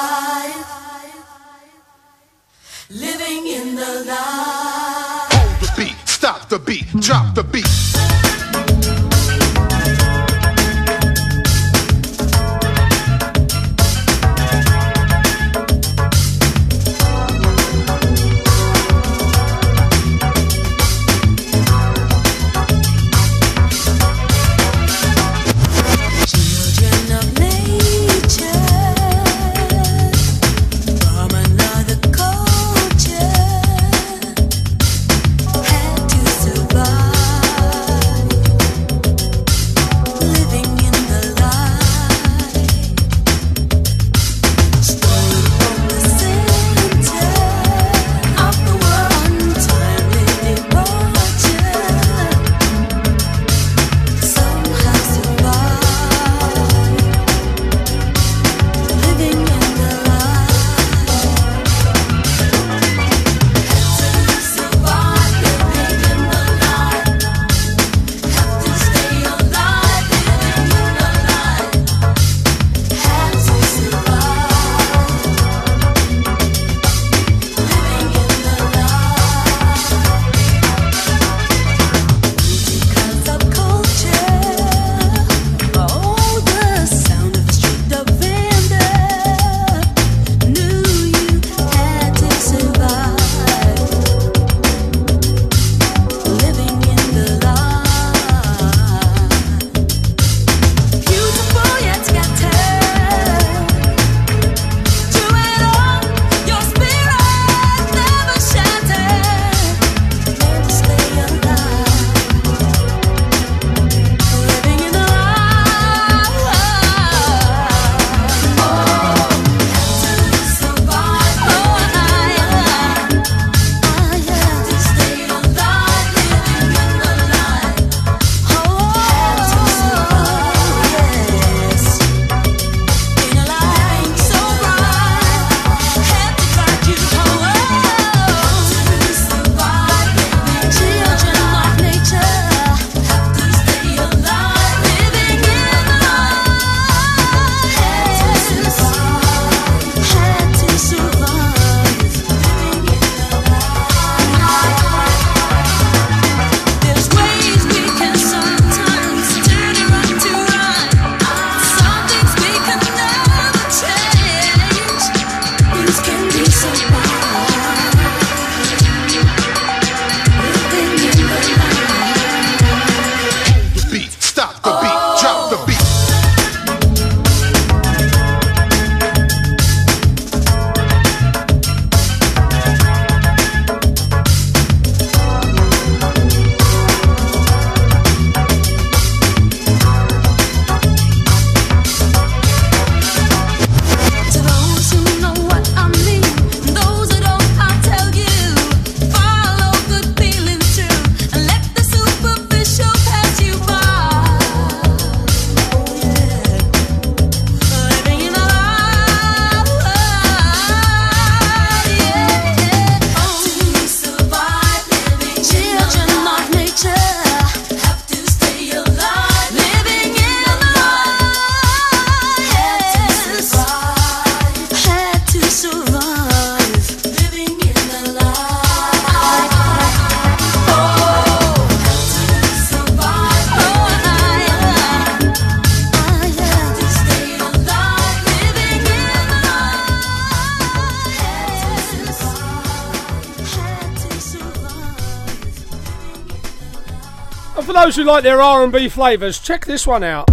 you 248.04 248.10
like 248.10 248.24
their 248.24 248.42
R&B 248.42 248.90
flavours, 248.90 249.40
check 249.40 249.66
this 249.66 249.88
one 249.88 250.04
out. 250.04 250.28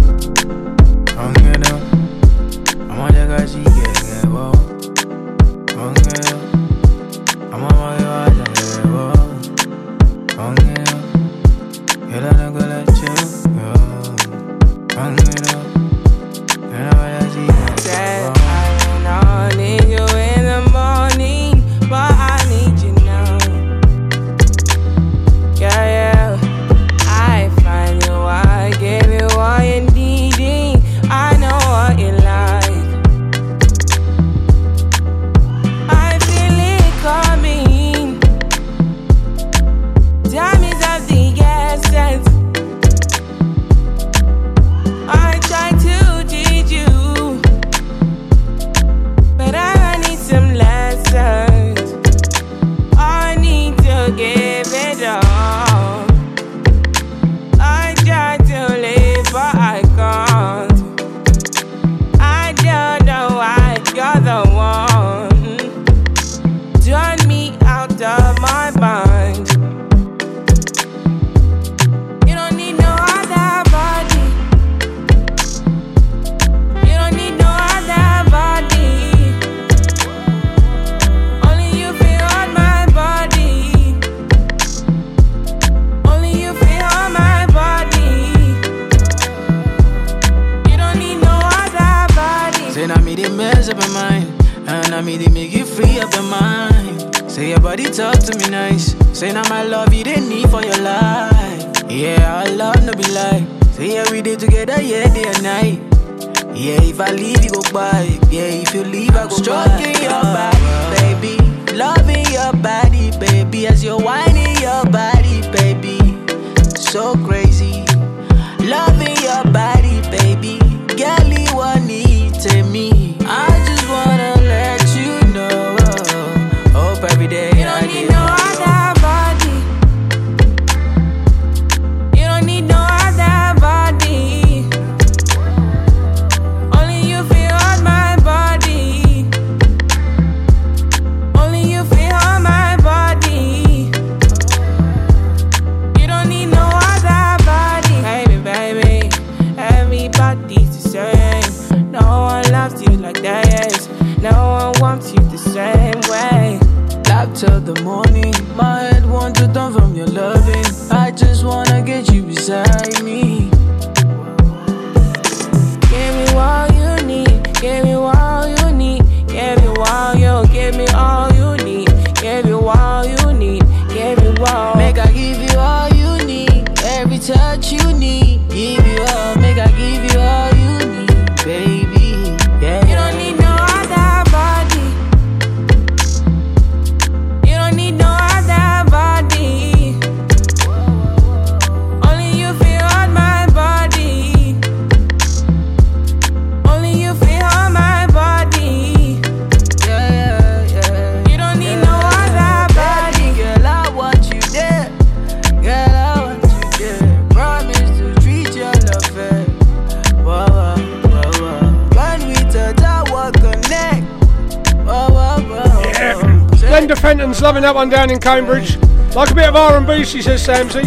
that 217.71 217.77
one 217.77 217.89
down 217.89 218.11
in 218.11 218.19
Cambridge. 218.19 218.75
Like 219.15 219.31
a 219.31 219.35
bit 219.35 219.47
of 219.47 219.55
R&B, 219.55 220.03
she 220.03 220.21
says, 220.21 220.45
Samsy. 220.45 220.83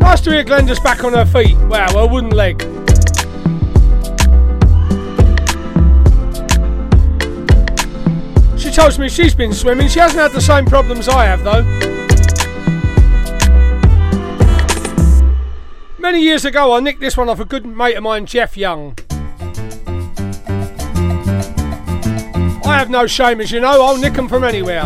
Nice 0.00 0.20
to 0.20 0.30
hear 0.30 0.44
Glenda's 0.44 0.78
back 0.78 1.02
on 1.02 1.12
her 1.12 1.24
feet. 1.24 1.58
Wow, 1.62 1.88
her 1.92 2.06
wooden 2.06 2.30
leg. 2.30 2.60
She 8.56 8.70
tells 8.70 8.96
me 9.00 9.08
she's 9.08 9.34
been 9.34 9.52
swimming. 9.52 9.88
She 9.88 9.98
hasn't 9.98 10.20
had 10.20 10.30
the 10.30 10.40
same 10.40 10.64
problems 10.64 11.08
I 11.08 11.24
have, 11.24 11.42
though. 11.42 11.64
Many 15.98 16.22
years 16.22 16.44
ago, 16.44 16.74
I 16.74 16.78
nicked 16.78 17.00
this 17.00 17.16
one 17.16 17.28
off 17.28 17.40
a 17.40 17.44
good 17.44 17.66
mate 17.66 17.96
of 17.96 18.04
mine, 18.04 18.24
Jeff 18.26 18.56
Young. 18.56 18.96
have 22.82 22.90
no 22.90 23.06
shame, 23.06 23.40
as 23.40 23.52
you 23.52 23.60
know. 23.60 23.84
I'll 23.84 23.96
nick 23.96 24.14
them 24.14 24.26
from 24.26 24.42
anywhere. 24.42 24.82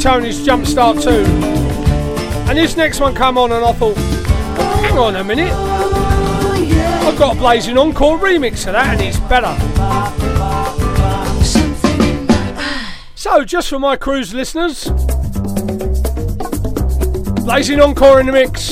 Tony's 0.00 0.40
Jumpstart 0.40 1.02
2. 1.02 1.10
And 2.48 2.56
this 2.56 2.74
next 2.74 3.00
one 3.00 3.14
come 3.14 3.36
on 3.36 3.52
and 3.52 3.62
I 3.62 3.72
thought, 3.72 3.96
hang 4.80 4.96
on 4.96 5.16
a 5.16 5.22
minute. 5.22 5.52
I've 5.52 7.18
got 7.18 7.36
a 7.36 7.38
Blazing 7.38 7.76
Encore 7.76 8.18
remix 8.18 8.66
of 8.66 8.72
that 8.72 8.98
and 8.98 9.02
it's 9.02 9.20
better. 9.28 9.54
So, 13.14 13.44
just 13.44 13.68
for 13.68 13.78
my 13.78 13.96
cruise 13.96 14.32
listeners, 14.32 14.88
Blazing 17.44 17.80
Encore 17.80 18.20
in 18.20 18.26
the 18.26 18.32
mix. 18.32 18.69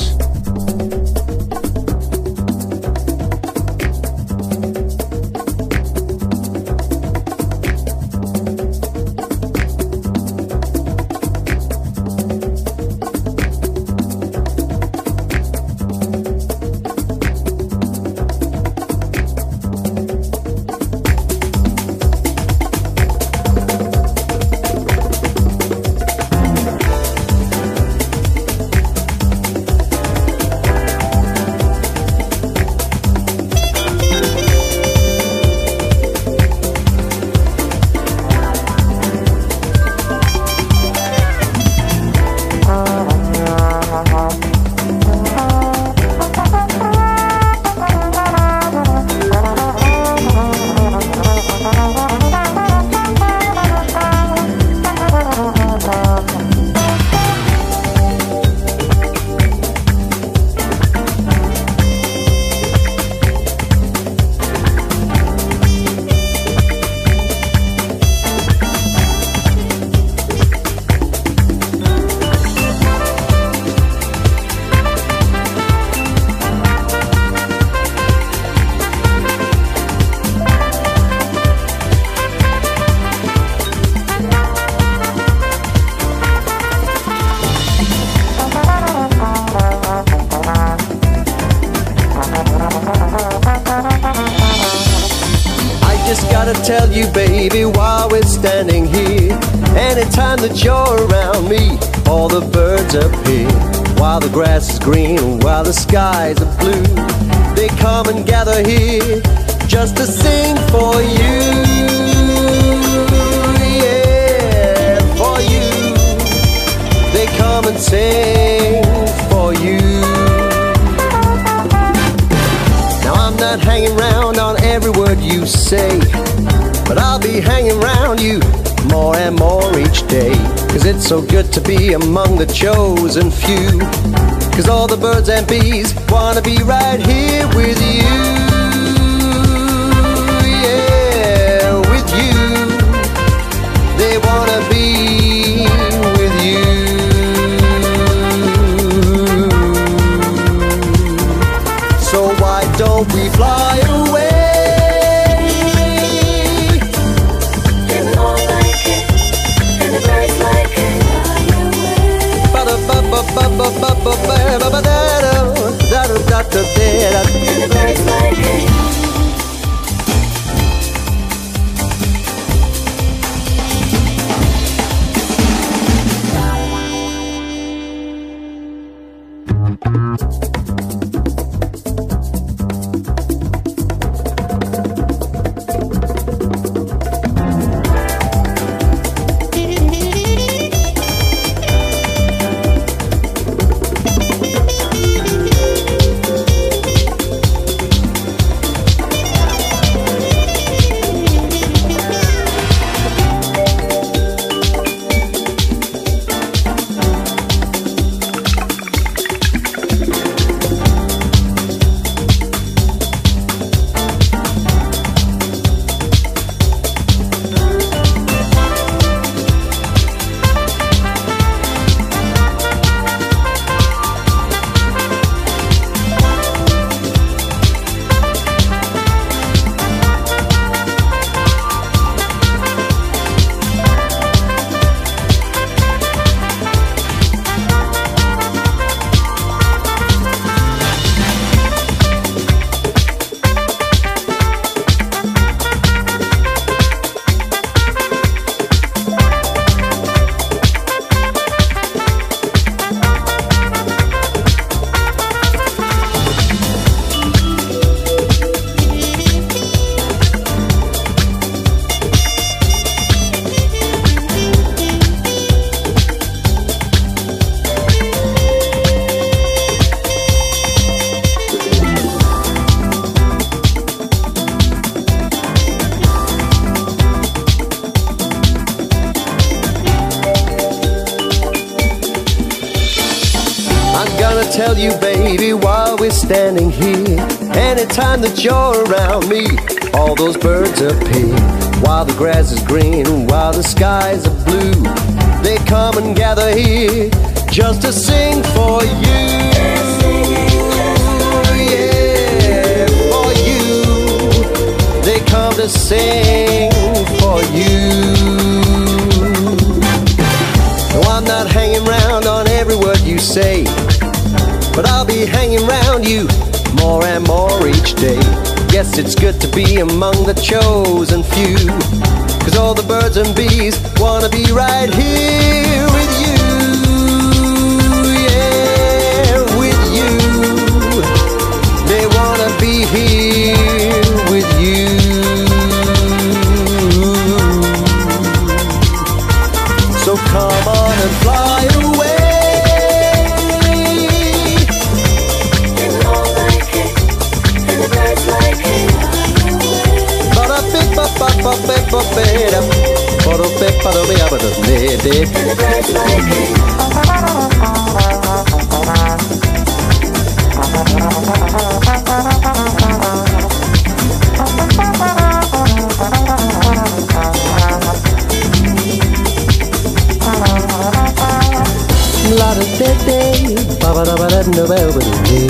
the 374.58 374.66
bell 374.66 374.90
with 374.94 375.06
a. 375.30 375.46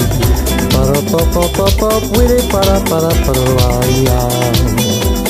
Para 0.72 1.00
pa 1.10 1.20
pa 1.32 1.44
pa 1.56 1.66
pa 1.80 1.90
with 2.12 2.30
it, 2.30 2.44
para 2.50 2.76
para 2.84 3.10
para. 3.24 3.38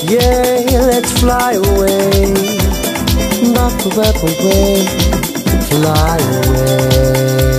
Yeah, 0.09 0.81
let's 0.91 1.13
fly 1.21 1.53
away, 1.53 2.33
not 3.55 3.73
the 3.83 3.91
way, 4.43 4.83
fly 5.69 6.19
away. 6.41 7.58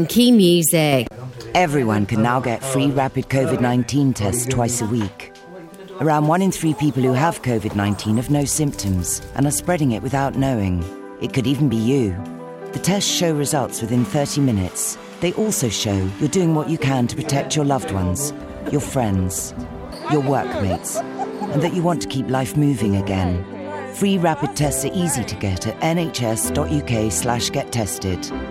Funky 0.00 0.32
music. 0.32 1.08
Everyone 1.54 2.06
can 2.06 2.22
now 2.22 2.40
get 2.40 2.64
free 2.64 2.86
rapid 2.86 3.28
COVID 3.28 3.60
19 3.60 4.14
tests 4.14 4.46
twice 4.46 4.80
a 4.80 4.86
week. 4.86 5.30
Around 6.00 6.26
one 6.26 6.40
in 6.40 6.50
three 6.50 6.72
people 6.72 7.02
who 7.02 7.12
have 7.12 7.42
COVID 7.42 7.74
19 7.76 8.16
have 8.16 8.30
no 8.30 8.46
symptoms 8.46 9.20
and 9.34 9.46
are 9.46 9.50
spreading 9.50 9.92
it 9.92 10.02
without 10.02 10.36
knowing. 10.36 10.82
It 11.20 11.34
could 11.34 11.46
even 11.46 11.68
be 11.68 11.76
you. 11.76 12.12
The 12.72 12.78
tests 12.78 13.10
show 13.10 13.34
results 13.34 13.82
within 13.82 14.06
30 14.06 14.40
minutes. 14.40 14.96
They 15.20 15.34
also 15.34 15.68
show 15.68 16.08
you're 16.18 16.30
doing 16.30 16.54
what 16.54 16.70
you 16.70 16.78
can 16.78 17.06
to 17.08 17.14
protect 17.14 17.54
your 17.54 17.66
loved 17.66 17.90
ones, 17.90 18.32
your 18.72 18.80
friends, 18.80 19.52
your 20.10 20.22
workmates, 20.22 20.96
and 20.96 21.60
that 21.60 21.74
you 21.74 21.82
want 21.82 22.00
to 22.00 22.08
keep 22.08 22.26
life 22.30 22.56
moving 22.56 22.96
again. 22.96 23.44
Free 23.96 24.16
rapid 24.16 24.56
tests 24.56 24.86
are 24.86 24.94
easy 24.94 25.24
to 25.24 25.36
get 25.36 25.66
at 25.66 25.78
nhs.uk 25.80 27.12
slash 27.12 27.50
get 27.50 27.70
tested. 27.70 28.24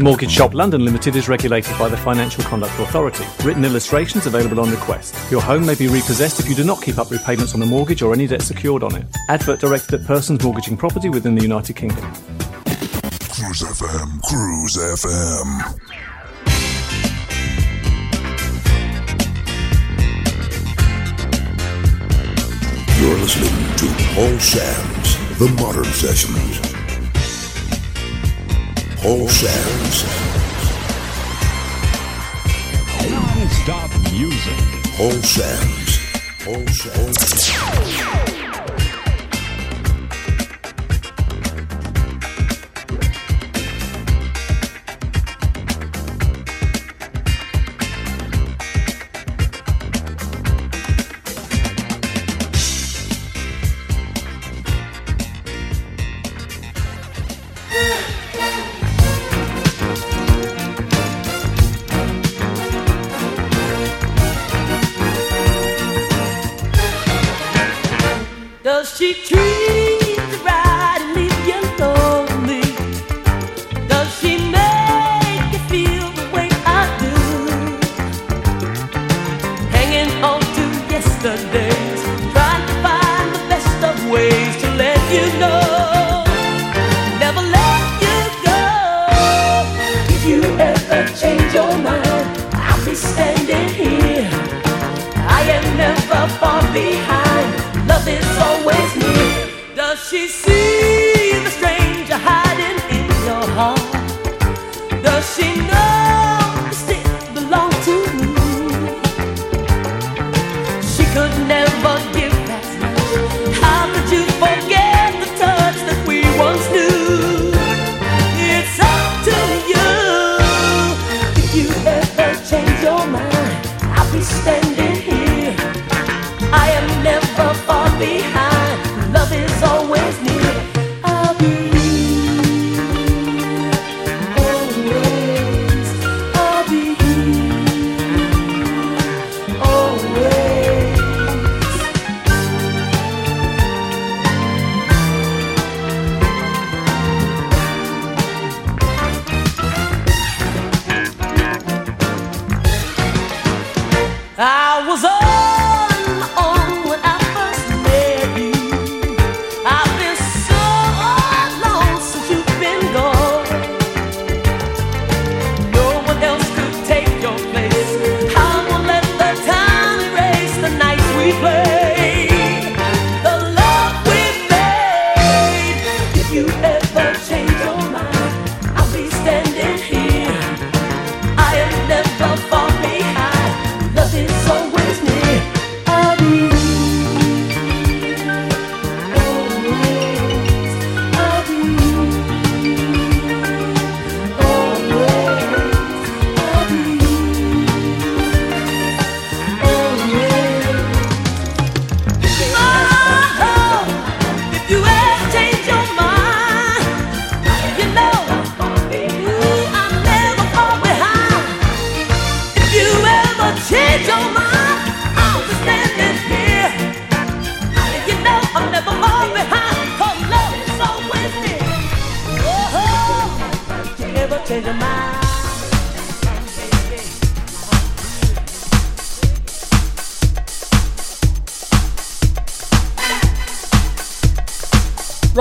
Mortgage 0.00 0.30
Shop 0.30 0.54
London 0.54 0.84
Limited 0.84 1.16
is 1.16 1.28
regulated 1.28 1.76
by 1.76 1.88
the 1.88 1.96
Financial 1.96 2.44
Conduct 2.44 2.72
Authority. 2.78 3.24
Written 3.42 3.64
illustrations 3.64 4.26
available 4.26 4.60
on 4.60 4.70
request. 4.70 5.16
Your 5.28 5.42
home 5.42 5.66
may 5.66 5.74
be 5.74 5.88
repossessed 5.88 6.38
if 6.38 6.48
you 6.48 6.54
do 6.54 6.62
not 6.62 6.80
keep 6.80 6.98
up 6.98 7.10
repayments 7.10 7.52
on 7.52 7.58
the 7.58 7.66
mortgage 7.66 8.00
or 8.00 8.12
any 8.12 8.28
debt 8.28 8.42
secured 8.42 8.84
on 8.84 8.94
it. 8.94 9.04
Advert 9.28 9.58
directed 9.58 10.00
at 10.00 10.06
persons 10.06 10.40
mortgaging 10.44 10.76
property 10.76 11.08
within 11.08 11.34
the 11.34 11.42
United 11.42 11.74
Kingdom. 11.74 12.04
Cruise 13.28 13.60
FM, 13.60 14.22
Cruise 14.22 14.76
FM. 14.76 15.88
You're 23.00 23.18
listening 23.18 23.76
to 23.78 23.86
Paul 24.14 24.38
Sams 24.38 25.38
The 25.40 25.48
Modern 25.60 25.84
Sessions. 25.86 26.67
Paul 29.02 29.28
Sams 29.28 30.04
Non-stop 33.08 33.90
music. 34.12 34.58
Paul 34.96 35.22
Sams 35.22 35.98
Paul 36.44 36.66
Sams 36.68 38.37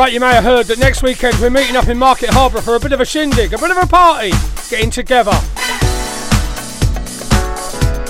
Right, 0.08 0.14
you 0.14 0.22
may 0.22 0.34
have 0.36 0.46
heard 0.46 0.68
that 0.68 0.80
next 0.80 1.04
weekend 1.04 1.38
we're 1.42 1.50
meeting 1.50 1.76
up 1.76 1.90
in 1.90 1.98
Market 1.98 2.30
Harborough 2.30 2.62
for 2.62 2.76
a 2.76 2.80
bit 2.80 2.94
of 2.94 3.02
a 3.02 3.06
shindig, 3.06 3.52
a 3.52 3.58
bit 3.58 3.72
of 3.72 3.76
a 3.76 3.86
party, 3.86 4.30
getting 4.70 4.90
together. 4.90 5.38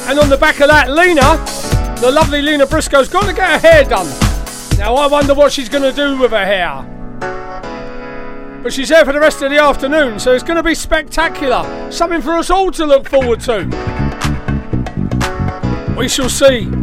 And 0.06 0.20
on 0.20 0.30
the 0.30 0.38
back 0.40 0.60
of 0.60 0.68
that, 0.68 0.92
Lena, 0.92 1.44
the 2.00 2.12
lovely 2.12 2.44
Lena 2.44 2.68
Briscoe's 2.68 3.10
got 3.10 3.26
to 3.26 3.34
get 3.34 3.50
her 3.50 3.58
hair 3.68 3.84
done. 3.84 4.06
Now 4.78 4.94
I 4.94 5.08
wonder 5.08 5.34
what 5.34 5.52
she's 5.52 5.70
going 5.70 5.82
to 5.82 5.92
do 5.92 6.20
with 6.20 6.30
her 6.30 6.46
hair. 6.46 6.84
But 8.62 8.74
she's 8.74 8.90
there 8.90 9.04
for 9.04 9.12
the 9.12 9.20
rest 9.20 9.42
of 9.42 9.50
the 9.50 9.58
afternoon, 9.58 10.20
so 10.20 10.36
it's 10.36 10.44
going 10.44 10.58
to 10.58 10.62
be 10.62 10.76
spectacular. 10.76 11.92
Something 11.92 12.22
for 12.22 12.34
us 12.34 12.52
all 12.52 12.70
to 12.74 12.86
look 12.86 13.10
forward 13.10 13.40
to. 13.40 13.66
We 15.98 16.08
shall 16.08 16.30
see. 16.30 16.77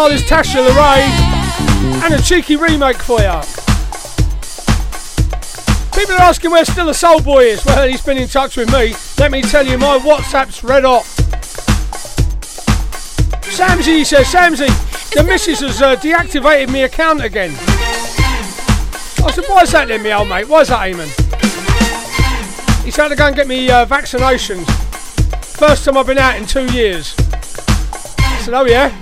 Morales, 0.00 0.22
Tasha 0.22 0.66
LaRae, 0.66 2.04
and 2.04 2.14
a 2.14 2.22
cheeky 2.22 2.56
remake 2.56 2.96
for 2.96 3.20
you. 3.20 3.40
People 5.94 6.14
are 6.14 6.22
asking 6.22 6.52
where 6.52 6.64
Still 6.64 6.88
a 6.88 6.94
Soul 6.94 7.20
Boy 7.20 7.44
is. 7.48 7.62
Well, 7.66 7.86
he's 7.86 8.00
been 8.00 8.16
in 8.16 8.26
touch 8.26 8.56
with 8.56 8.72
me. 8.72 8.94
Let 9.18 9.30
me 9.30 9.42
tell 9.42 9.66
you, 9.66 9.76
my 9.76 9.98
WhatsApp's 9.98 10.64
red 10.64 10.84
hot. 10.84 11.04
Samsy, 13.44 13.98
he 13.98 14.04
says, 14.04 14.26
Samsy, 14.28 14.68
the 15.12 15.22
missus 15.22 15.60
has 15.60 15.82
uh, 15.82 15.96
deactivated 15.96 16.72
my 16.72 16.78
account 16.78 17.22
again. 17.22 17.50
I 19.22 19.30
said, 19.34 19.44
why 19.48 19.64
is 19.64 19.72
that 19.72 19.88
then, 19.88 20.02
me 20.02 20.14
old 20.14 20.30
mate? 20.30 20.48
Why 20.48 20.62
is 20.62 20.68
that, 20.68 20.80
Eamon? 20.80 21.10
He's 22.84 22.96
had 22.96 23.08
to 23.08 23.16
go 23.16 23.26
and 23.26 23.36
get 23.36 23.46
me 23.46 23.70
uh, 23.70 23.84
vaccinations. 23.84 24.64
First 25.58 25.84
time 25.84 25.98
I've 25.98 26.06
been 26.06 26.16
out 26.16 26.38
in 26.38 26.46
two 26.46 26.64
years. 26.72 27.14
I 27.18 28.40
said, 28.42 28.54
oh 28.54 28.64
yeah? 28.64 28.96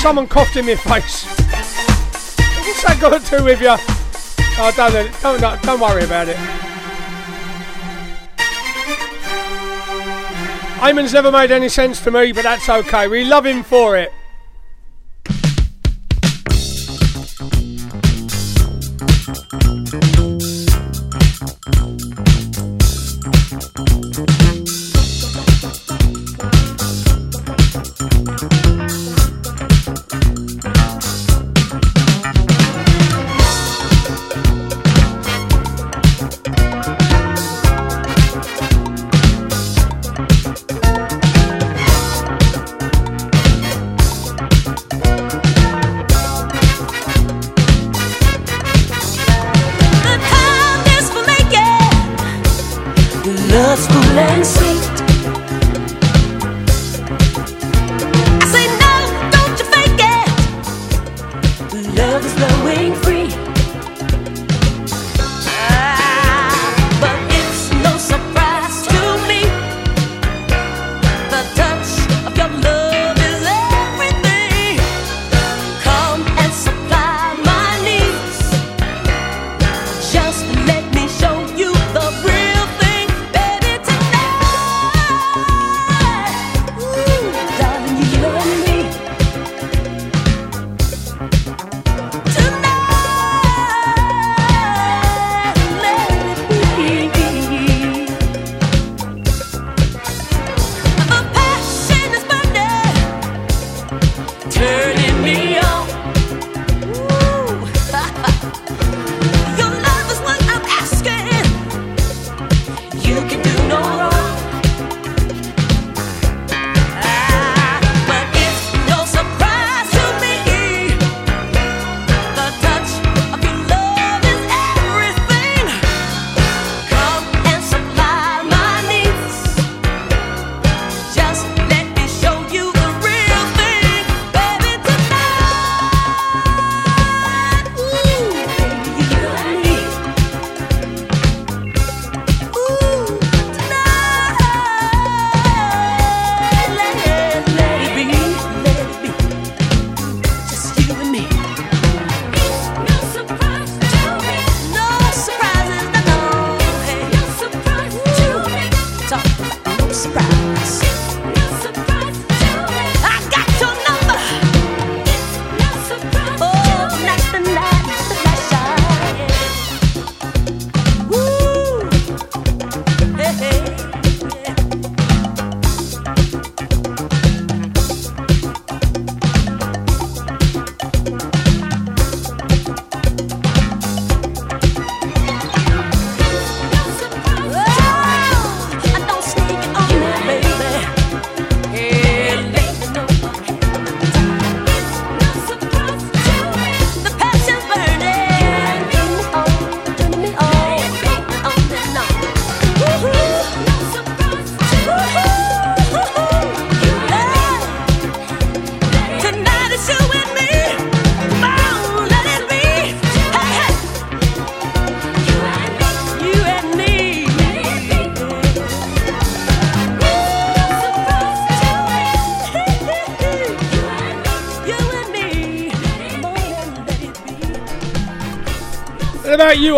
Someone 0.00 0.26
coughed 0.26 0.56
in 0.56 0.64
my 0.64 0.76
face. 0.76 1.26
What's 1.26 2.82
that 2.84 2.96
got 2.98 3.22
to 3.22 3.36
do 3.36 3.44
with 3.44 3.60
you? 3.60 3.76
Oh, 4.58 4.72
don't, 4.74 4.92
don't, 5.20 5.40
don't, 5.42 5.62
don't 5.62 5.78
worry 5.78 6.04
about 6.04 6.26
it. 6.26 6.36
Eamon's 10.80 11.12
never 11.12 11.30
made 11.30 11.50
any 11.50 11.68
sense 11.68 12.00
to 12.00 12.10
me, 12.10 12.32
but 12.32 12.44
that's 12.44 12.66
okay. 12.70 13.08
We 13.08 13.24
love 13.24 13.44
him 13.44 13.62
for 13.62 13.98
it. 13.98 14.10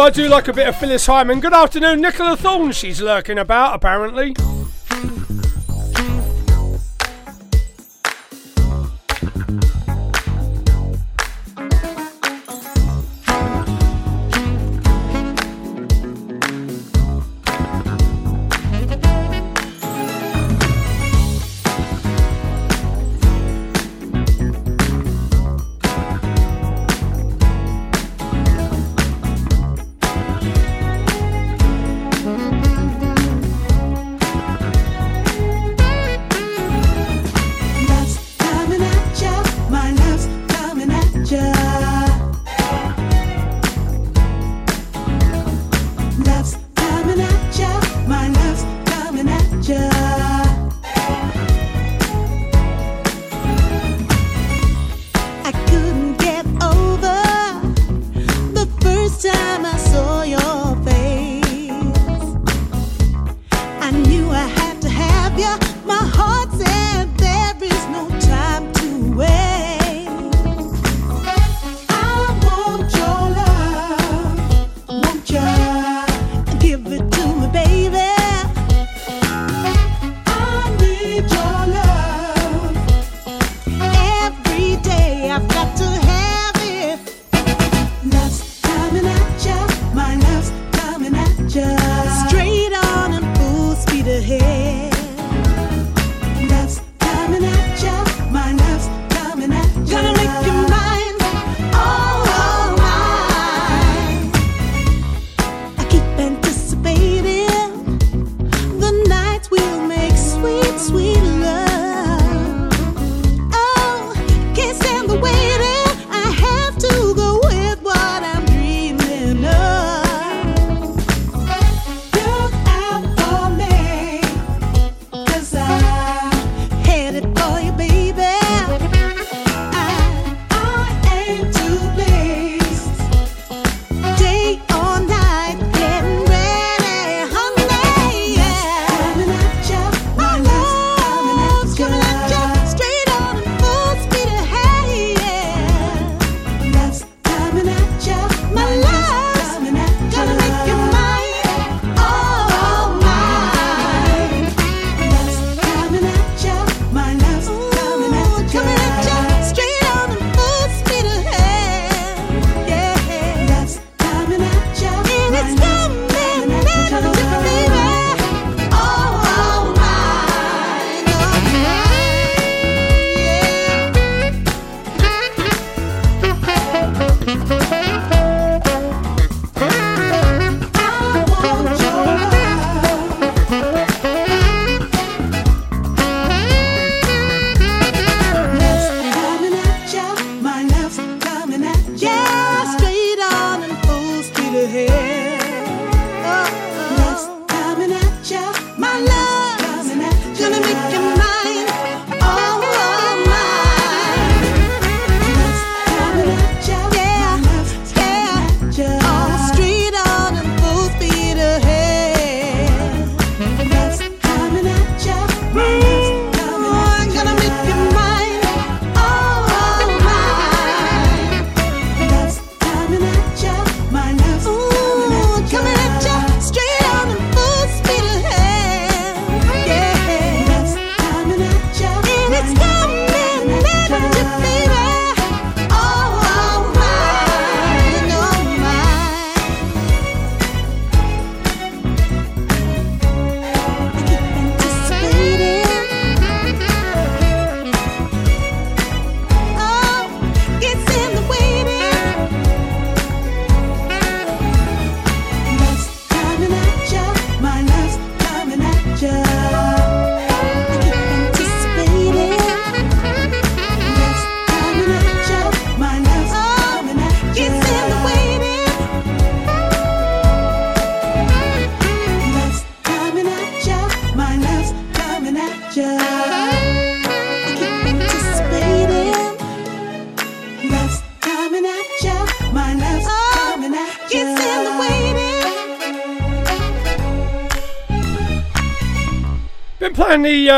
I 0.01 0.10
do 0.10 0.28
like 0.28 0.48
a 0.48 0.52
bit 0.52 0.69
of 0.69 0.77
Phyllis 0.77 1.06
Hyman. 1.06 1.40
Good 1.40 1.52
afternoon, 1.52 2.01
Nicola 2.01 2.36
Thorne. 2.36 2.73
She's 2.73 3.01
lurking 3.01 3.39
about, 3.39 3.74
apparently. 3.74 4.35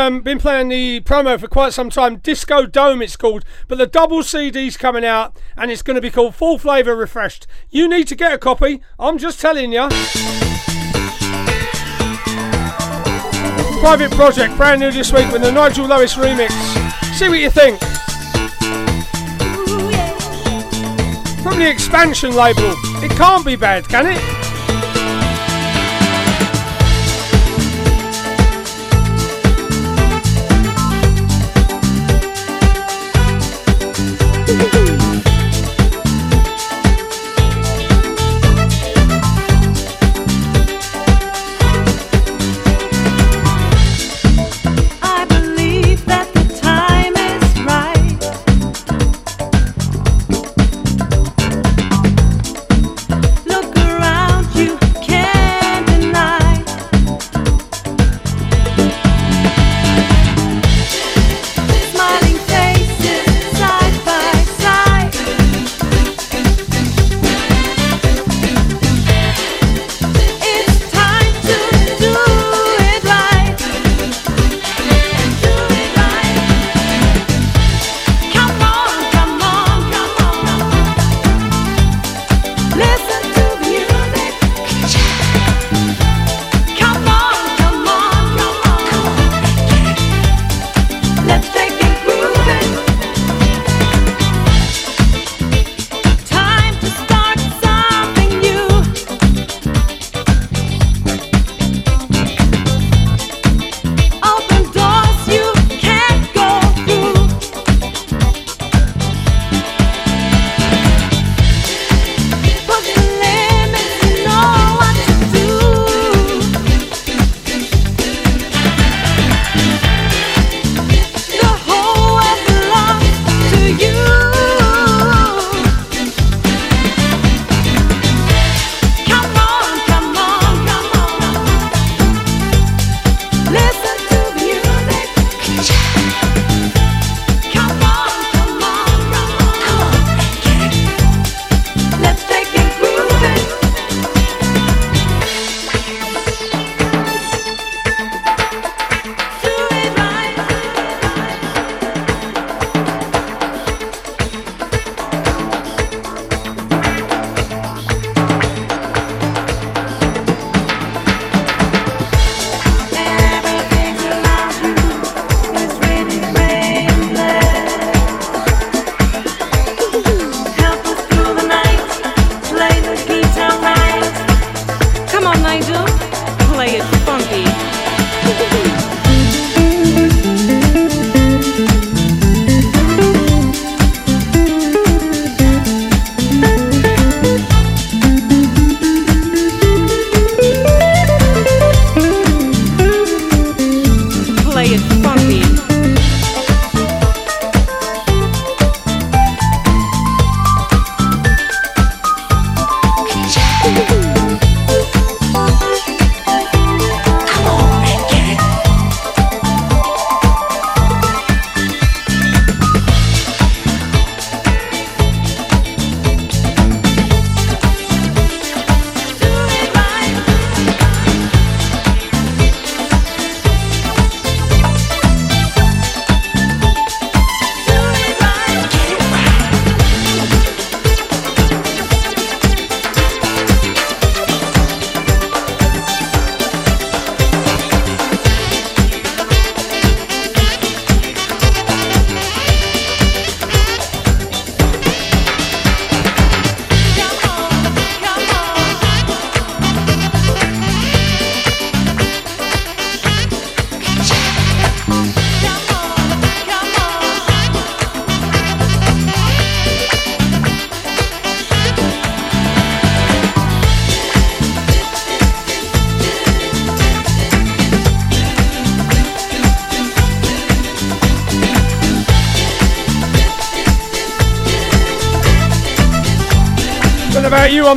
Um, 0.05 0.21
been 0.21 0.37
playing 0.37 0.67
the 0.67 1.01
promo 1.01 1.39
for 1.39 1.47
quite 1.47 1.73
some 1.73 1.89
time. 1.89 2.17
Disco 2.17 2.67
Dome, 2.67 3.01
it's 3.01 3.15
called, 3.15 3.43
but 3.67 3.79
the 3.79 3.87
double 3.87 4.21
CD's 4.21 4.77
coming 4.77 5.03
out, 5.03 5.35
and 5.57 5.71
it's 5.71 5.81
going 5.81 5.95
to 5.95 6.01
be 6.01 6.11
called 6.11 6.35
Full 6.35 6.59
Flava 6.59 6.93
Refreshed. 6.93 7.47
You 7.71 7.89
need 7.89 8.07
to 8.09 8.15
get 8.15 8.31
a 8.31 8.37
copy. 8.37 8.83
I'm 8.99 9.17
just 9.17 9.41
telling 9.41 9.73
you. 9.73 9.87
Private 13.79 14.11
project, 14.11 14.55
brand 14.57 14.81
new 14.81 14.91
this 14.91 15.11
week 15.11 15.31
with 15.31 15.41
the 15.41 15.51
Nigel 15.51 15.87
Lowis 15.87 16.15
remix. 16.15 16.51
See 17.15 17.27
what 17.27 17.39
you 17.39 17.49
think. 17.49 17.79
From 21.41 21.57
the 21.57 21.67
expansion 21.67 22.35
label. 22.35 22.75
It 23.03 23.09
can't 23.17 23.43
be 23.43 23.55
bad, 23.55 23.89
can 23.89 24.05
it? 24.05 24.34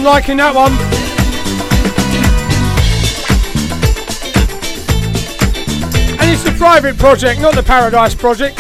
liking 0.09 0.39
that 0.39 0.55
one. 0.55 0.73
And 6.19 6.31
it's 6.33 6.43
the 6.43 6.53
private 6.57 6.97
project, 6.97 7.43
not 7.43 7.55
the 7.55 7.63
Paradise 7.63 8.15
project. 8.15 8.57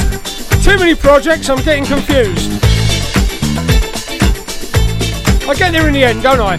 Too 0.62 0.76
many 0.76 0.94
projects, 0.94 1.48
I'm 1.48 1.64
getting 1.64 1.86
confused. 1.86 2.52
I 5.48 5.54
get 5.56 5.72
there 5.72 5.88
in 5.88 5.94
the 5.94 6.04
end, 6.04 6.22
don't 6.22 6.38
I? 6.38 6.58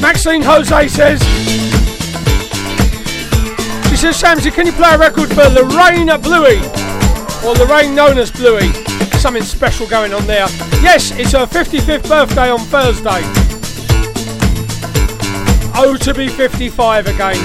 Maxine 0.00 0.40
Jose 0.40 0.88
says, 0.88 1.20
she 3.90 3.96
says, 3.96 4.16
Samson, 4.16 4.50
can 4.50 4.64
you 4.64 4.72
play 4.72 4.94
a 4.94 4.98
record 4.98 5.28
for 5.28 5.46
Lorraine 5.50 6.08
Bluey? 6.22 6.60
Or 7.44 7.52
Lorraine 7.52 7.94
known 7.94 8.16
as 8.16 8.30
Bluey? 8.30 8.72
Something 9.20 9.42
special 9.42 9.86
going 9.86 10.14
on 10.14 10.26
there. 10.26 10.48
Yes, 10.82 11.10
it's 11.12 11.32
her 11.32 11.46
55th 11.46 12.08
birthday 12.08 12.50
on 12.50 12.58
Thursday. 12.58 13.20
Oh, 15.76 15.96
to 16.00 16.14
be 16.14 16.28
55 16.28 17.06
again. 17.06 17.36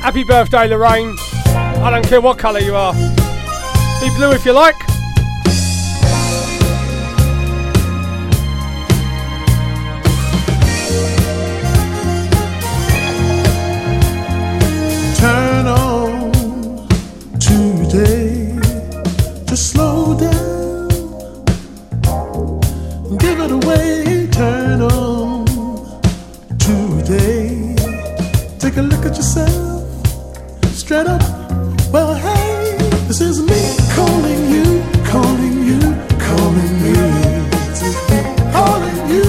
Happy 0.00 0.24
birthday, 0.24 0.68
Lorraine. 0.68 1.16
I 1.18 1.90
don't 1.90 2.06
care 2.06 2.20
what 2.20 2.38
colour 2.38 2.60
you 2.60 2.74
are. 2.74 2.94
Be 4.00 4.08
blue 4.16 4.32
if 4.32 4.46
you 4.46 4.52
like. 4.52 4.87
a 28.78 28.82
look 28.82 29.04
at 29.06 29.16
yourself 29.16 29.82
straight 30.74 31.06
up. 31.06 31.20
Well, 31.92 32.14
hey, 32.14 32.76
this 33.08 33.20
is 33.20 33.42
me 33.42 33.76
calling 33.94 34.50
you, 34.50 34.82
calling 35.04 35.64
you, 35.64 35.80
calling 36.28 36.74
me, 36.84 36.94
calling 38.52 39.00
you, 39.10 39.24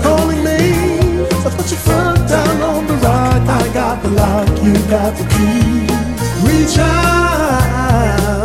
calling 0.00 0.42
me. 0.42 1.26
So 1.42 1.50
put 1.50 1.70
your 1.70 1.80
foot 1.86 2.28
down 2.28 2.62
on 2.62 2.86
the 2.86 2.94
ride. 2.94 3.46
I 3.48 3.74
got 3.74 4.02
the 4.02 4.08
lock, 4.08 4.48
you 4.62 4.72
got 4.88 5.14
the 5.18 5.24
key. 5.34 5.86
Reach 6.46 6.78
out. 6.78 8.39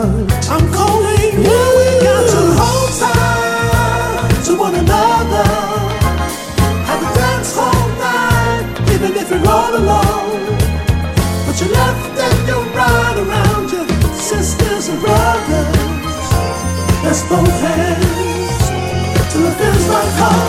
both 17.23 17.47
hands 17.61 18.69
till 19.31 19.45
it 19.45 19.53
feels 19.57 19.87
like 19.87 20.13
home. 20.19 20.44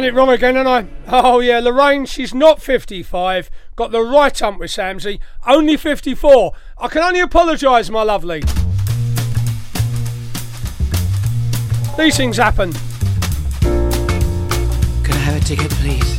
Done 0.00 0.08
it 0.08 0.14
wrong 0.14 0.30
again, 0.30 0.56
and 0.56 0.66
I. 0.66 0.86
Oh 1.08 1.40
yeah, 1.40 1.58
Lorraine, 1.58 2.06
she's 2.06 2.32
not 2.32 2.62
55. 2.62 3.50
Got 3.76 3.90
the 3.90 4.00
right 4.00 4.42
ump 4.42 4.58
with 4.58 4.70
Samsey. 4.70 5.20
Only 5.46 5.76
54. 5.76 6.54
I 6.78 6.88
can 6.88 7.02
only 7.02 7.20
apologise, 7.20 7.90
my 7.90 8.02
lovely. 8.02 8.40
These 11.98 12.16
things 12.16 12.38
happen. 12.38 12.72
Could 15.02 15.16
I 15.16 15.18
have 15.18 15.36
a 15.36 15.44
ticket, 15.44 15.70
please? 15.72 16.18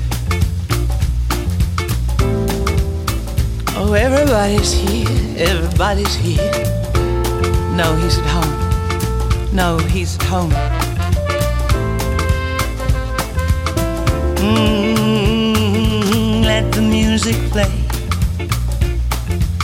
Oh, 3.75 3.93
everybody's 3.93 4.73
here, 4.73 5.07
everybody's 5.39 6.13
here. 6.13 6.51
No, 7.75 7.95
he's 7.95 8.19
at 8.19 8.25
home. 8.27 9.55
No, 9.55 9.79
he's 9.79 10.17
at 10.17 10.23
home. 10.25 10.70
Mm, 14.41 16.41
let 16.43 16.71
the 16.71 16.81
music 16.81 17.35
play. 17.51 17.71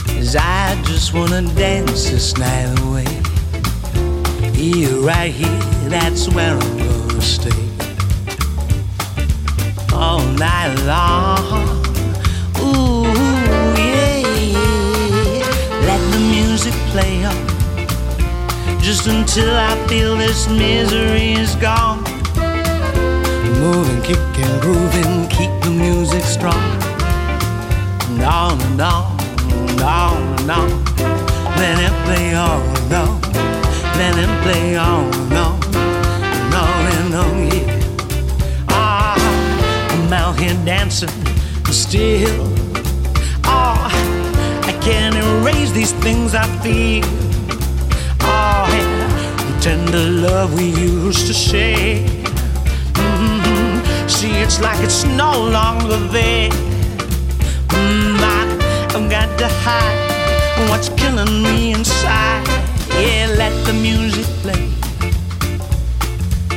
Cause 0.06 0.36
I 0.36 0.80
just 0.84 1.12
wanna 1.12 1.42
dance 1.54 2.08
this 2.10 2.36
night 2.38 2.78
away. 2.82 3.06
Here, 4.54 4.94
right 5.00 5.32
here, 5.32 5.58
that's 5.88 6.28
where 6.28 6.56
I'm 6.56 6.78
gonna 6.78 7.20
stay. 7.20 7.50
All 9.92 10.22
night 10.46 10.74
long. 10.86 11.68
Ooh, 12.60 13.02
yeah. 13.76 14.22
Let 15.88 16.00
the 16.12 16.20
music 16.20 16.74
play 16.92 17.24
on. 17.24 17.36
Just 18.80 19.08
until 19.08 19.52
I 19.54 19.74
feel 19.88 20.16
this 20.16 20.46
misery 20.48 21.32
is 21.32 21.56
gone. 21.56 21.97
Moving, 23.58 24.00
kicking, 24.02 24.60
grooving, 24.60 25.28
keep 25.28 25.50
the 25.62 25.70
music 25.70 26.22
strong. 26.22 26.62
And 28.08 28.22
on 28.22 28.60
and 28.62 28.80
on, 28.80 29.20
and 29.20 29.80
on 29.80 30.40
and 30.40 30.50
on. 30.50 30.84
Let 31.56 31.78
it 31.80 31.92
play 32.04 32.34
on 32.34 32.78
on. 32.92 33.20
Let 33.98 34.16
it 34.16 34.42
play 34.42 34.76
on 34.76 35.12
and 35.12 35.32
on. 35.32 35.58
And 37.00 37.14
on 37.14 37.46
yeah. 37.48 38.66
Ah, 38.68 39.16
I'm 39.90 40.12
out 40.12 40.38
here 40.38 40.54
dancing 40.64 41.10
still. 41.66 42.46
Oh, 43.44 43.88
I 44.70 44.78
can't 44.80 45.16
erase 45.16 45.72
these 45.72 45.92
things 45.92 46.34
I 46.34 46.46
feel. 46.62 47.04
Oh, 48.20 48.66
yeah, 48.70 49.36
the 49.36 49.60
tender 49.60 50.10
love 50.28 50.54
we 50.56 50.66
used 50.66 51.26
to 51.26 51.32
share. 51.32 52.17
See, 54.08 54.32
it's 54.42 54.60
like 54.60 54.80
it's 54.80 55.04
no 55.04 55.30
longer 55.32 55.98
there. 56.08 56.50
Mm, 57.68 58.18
I've 58.94 59.10
got 59.10 59.38
to 59.38 59.48
hide 59.48 60.68
what's 60.70 60.88
killing 60.88 61.42
me 61.42 61.72
inside. 61.72 62.46
Yeah, 62.90 63.34
let 63.36 63.52
the 63.66 63.74
music 63.74 64.26
play. 64.42 64.72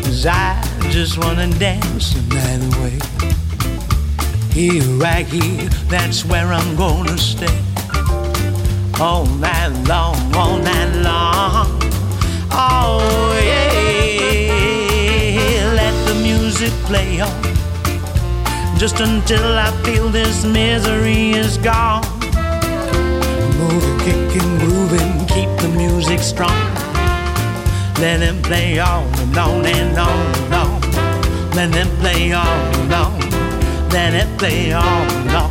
Cause 0.02 0.26
I 0.26 0.62
just 0.90 1.18
wanna 1.18 1.48
dance 1.60 2.14
the 2.14 2.22
night 2.36 2.62
away. 2.76 2.98
Here, 4.52 4.84
right 4.98 5.28
here, 5.28 5.70
that's 5.88 6.26
where 6.26 6.52
I'm 6.52 6.76
gonna 6.76 7.18
stay. 7.18 7.60
All 9.00 9.26
night 9.26 9.74
long, 9.88 10.36
all 10.36 10.58
night 10.58 10.94
long. 11.04 11.68
Oh, 12.54 13.42
yeah. 13.46 13.61
Music 16.72 16.86
play 16.86 17.22
on. 17.22 18.78
Just 18.78 19.00
until 19.00 19.58
I 19.58 19.72
feel 19.84 20.10
this 20.10 20.44
misery 20.44 21.32
is 21.32 21.58
gone. 21.58 22.04
Moving, 23.58 24.00
kicking, 24.00 24.58
grooving, 24.60 25.28
keep 25.28 25.50
the 25.60 25.72
music 25.76 26.20
strong. 26.20 26.60
Let 28.00 28.22
it 28.22 28.42
play 28.44 28.80
on 28.80 29.08
and 29.20 29.38
on 29.38 29.66
and 29.66 29.98
on 29.98 30.36
and 30.44 30.54
on. 30.54 30.82
Let 31.52 31.76
it 31.76 32.00
play 32.00 32.34
on 32.34 32.48
and 32.48 32.94
on. 32.94 33.20
Let 33.90 34.14
it 34.14 34.38
play 34.38 34.74
on 34.74 34.84
and 34.84 35.30
on 35.30 35.51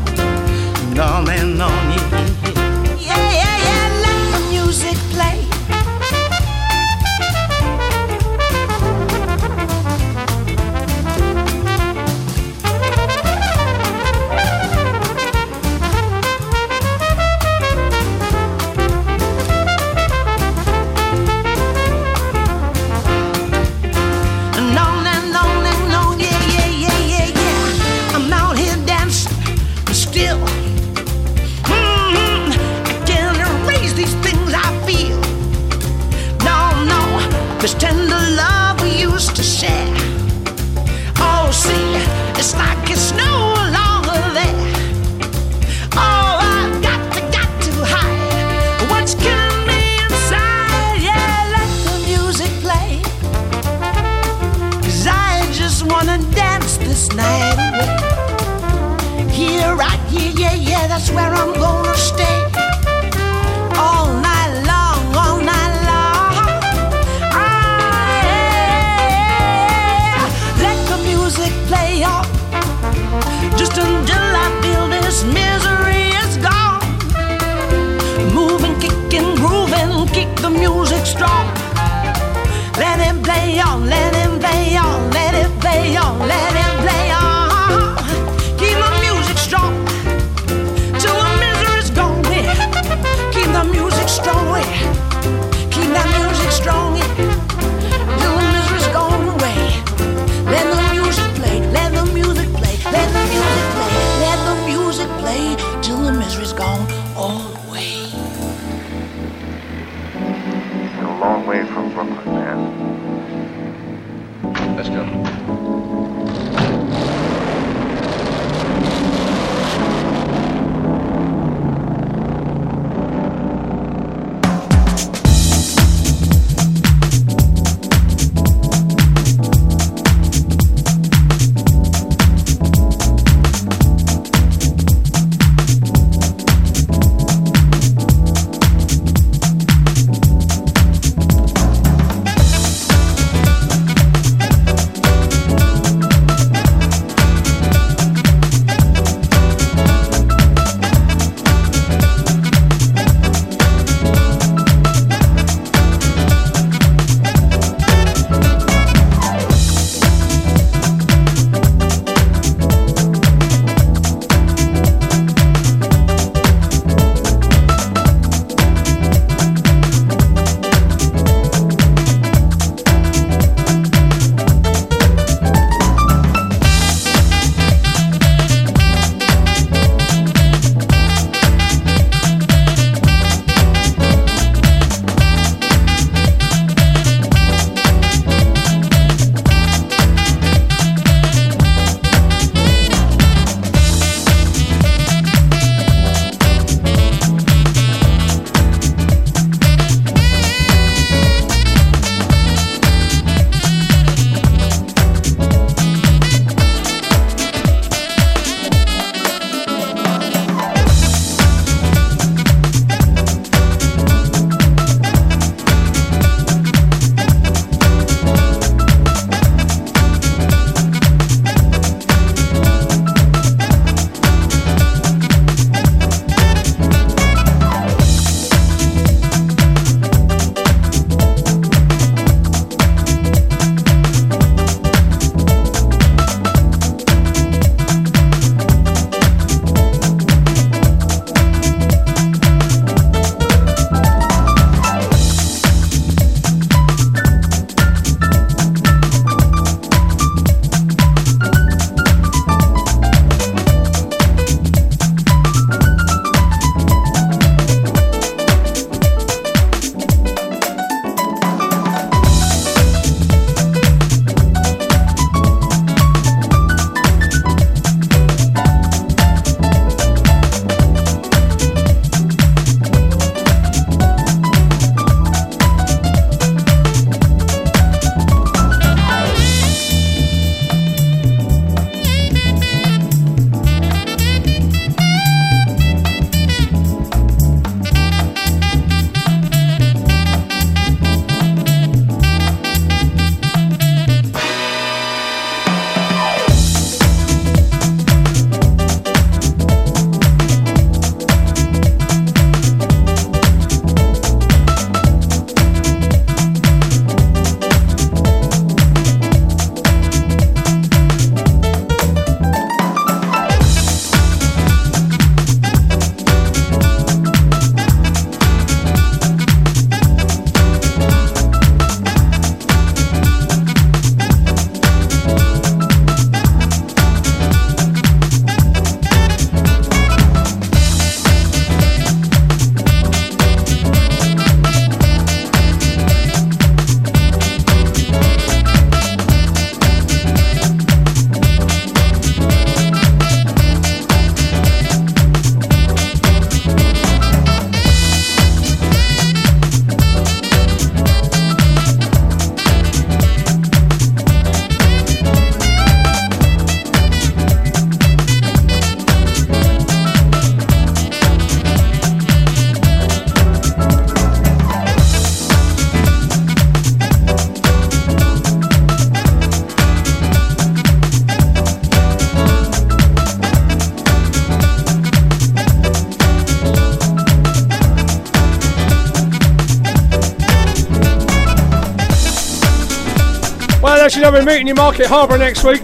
You 384.20 384.26
know, 384.26 384.32
we're 384.32 384.44
meeting 384.44 384.68
in 384.68 384.76
Market 384.76 385.06
Harborough 385.06 385.38
next 385.38 385.64
week. 385.64 385.82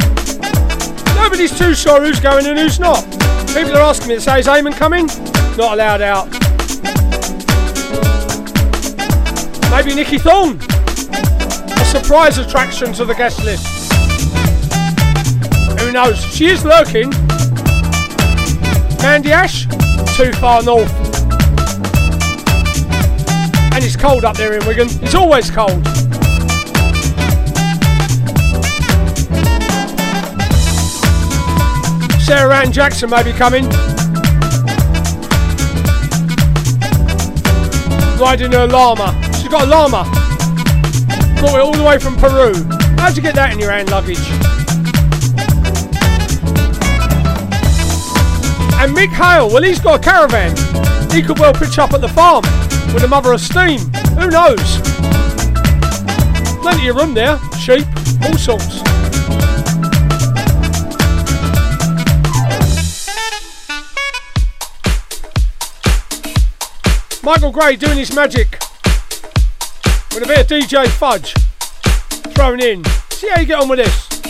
Nobody's 1.17 1.59
too 1.59 1.75
sure 1.75 2.05
who's 2.05 2.21
going 2.21 2.45
and 2.45 2.59
who's 2.59 2.79
not. 2.79 3.03
People 3.55 3.75
are 3.79 3.81
asking 3.81 4.09
me 4.09 4.17
to 4.17 4.21
say, 4.21 4.41
is 4.41 4.47
Eamon 4.47 4.75
coming? 4.75 5.07
Not 5.57 5.73
allowed 5.73 6.03
out. 6.03 6.31
Maybe 9.71 9.95
Nikki 9.95 10.19
Thorne. 10.19 10.59
A 10.61 11.85
surprise 11.87 12.37
attraction 12.37 12.93
to 12.93 13.07
the 13.07 13.15
guest 13.15 13.43
list. 13.43 13.91
Who 15.81 15.91
knows? 15.91 16.23
She 16.27 16.49
is 16.49 16.63
lurking. 16.63 17.09
Mandy 19.01 19.33
Ash, 19.33 19.65
too 20.15 20.31
far 20.35 20.63
north. 20.63 20.93
And 23.73 23.83
it's 23.83 23.97
cold 23.97 24.27
up 24.27 24.37
there 24.37 24.53
in 24.53 24.67
Wigan. 24.67 24.89
It's 25.01 25.15
always 25.15 25.51
cold. 25.51 25.96
Sarah 32.27 32.57
Ann 32.57 32.73
Jackson 32.73 33.09
may 33.09 33.23
be 33.23 33.31
coming. 33.31 33.63
Riding 38.19 38.51
her 38.51 38.67
llama. 38.67 39.15
She's 39.35 39.47
got 39.47 39.63
a 39.63 39.67
llama. 39.67 40.03
Brought 41.39 41.55
it 41.55 41.61
all 41.61 41.73
the 41.73 41.85
way 41.85 42.01
from 42.01 42.17
Peru. 42.17 42.53
How'd 42.99 43.17
you 43.17 43.23
get 43.23 43.37
that 43.37 43.53
in 43.53 43.61
your 43.61 43.71
hand 43.71 43.93
luggage? 43.93 44.19
And 48.83 48.97
Mick 48.97 49.11
Hale, 49.11 49.47
well, 49.47 49.63
he's 49.63 49.79
got 49.79 50.01
a 50.01 50.03
caravan. 50.03 50.51
He 51.13 51.23
could 51.23 51.39
well 51.39 51.55
pitch 51.55 51.79
up 51.79 51.93
at 51.93 52.01
the 52.01 52.09
farm 52.09 52.43
with 52.93 53.05
a 53.05 53.09
mother 53.09 53.35
of 53.35 53.41
steam. 53.41 53.79
Who 54.19 54.31
knows? 54.31 54.81
Plenty 56.61 56.89
of 56.89 56.97
room 56.97 57.15
there. 57.15 57.39
Sheep, 57.57 57.87
all 58.25 58.37
sorts. 58.37 58.76
Michael 67.27 67.51
Gray 67.51 67.75
doing 67.75 67.99
his 67.99 68.15
magic 68.15 68.53
with 70.15 70.23
a 70.23 70.27
bit 70.29 70.43
of 70.43 70.47
DJ 70.47 70.87
Fudge 70.87 71.35
thrown 72.37 72.61
in. 72.61 72.85
See 73.11 73.29
how 73.29 73.41
you 73.41 73.47
get 73.47 73.61
on 73.61 73.69
with 73.69 73.81
this. 73.81 74.26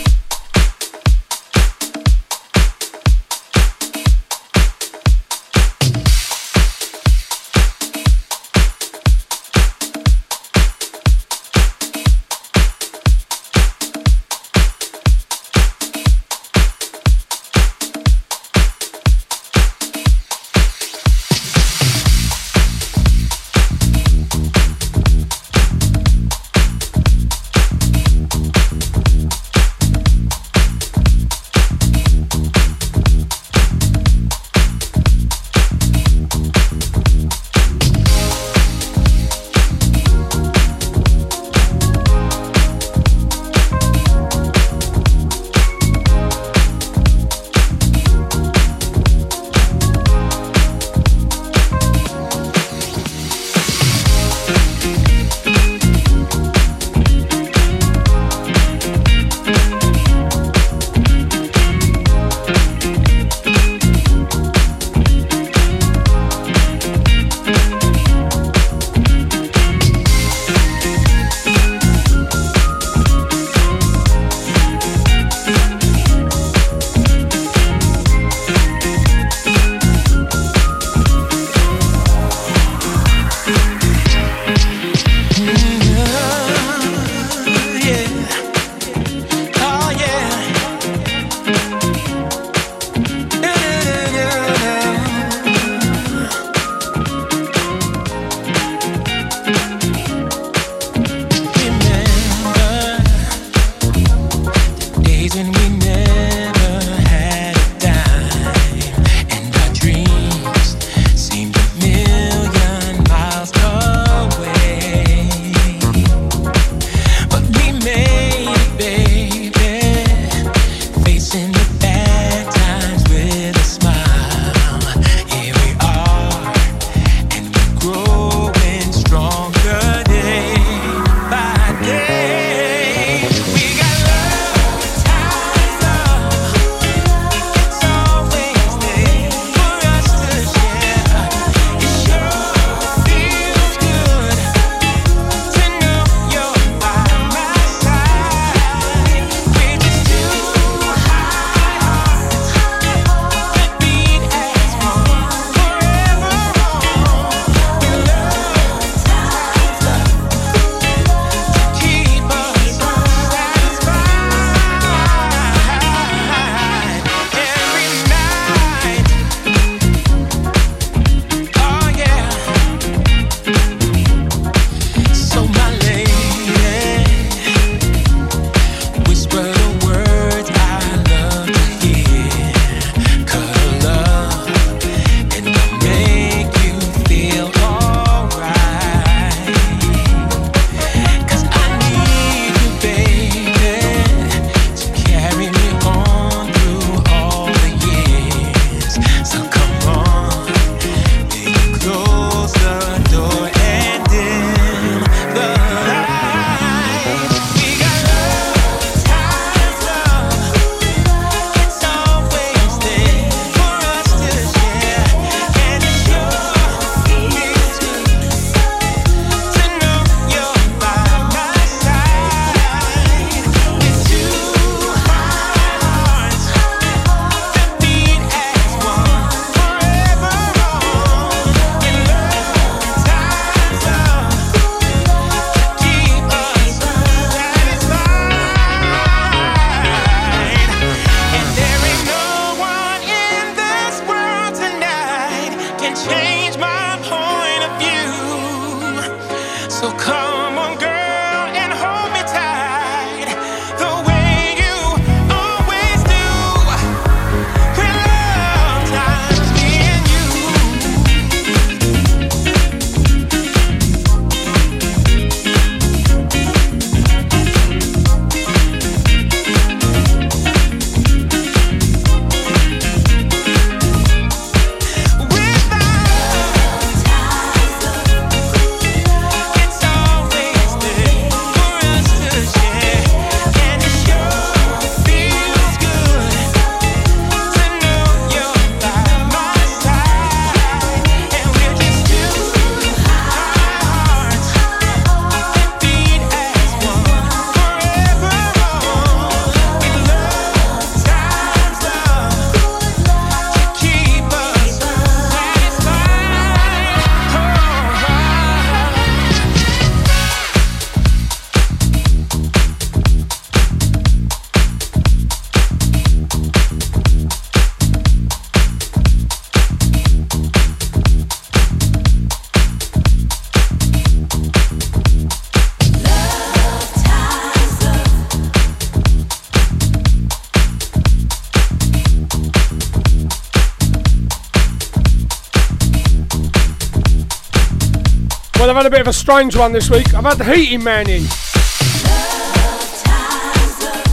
Had 338.87 338.93
a 338.93 338.99
bit 338.99 339.01
of 339.01 339.09
a 339.09 339.13
strange 339.13 339.57
one 339.57 339.73
this 339.73 339.91
week. 339.91 340.15
I've 340.15 340.23
had 340.23 340.39
the 340.39 340.45
heating 340.45 340.85
man 340.85 341.11
in. 341.11 341.23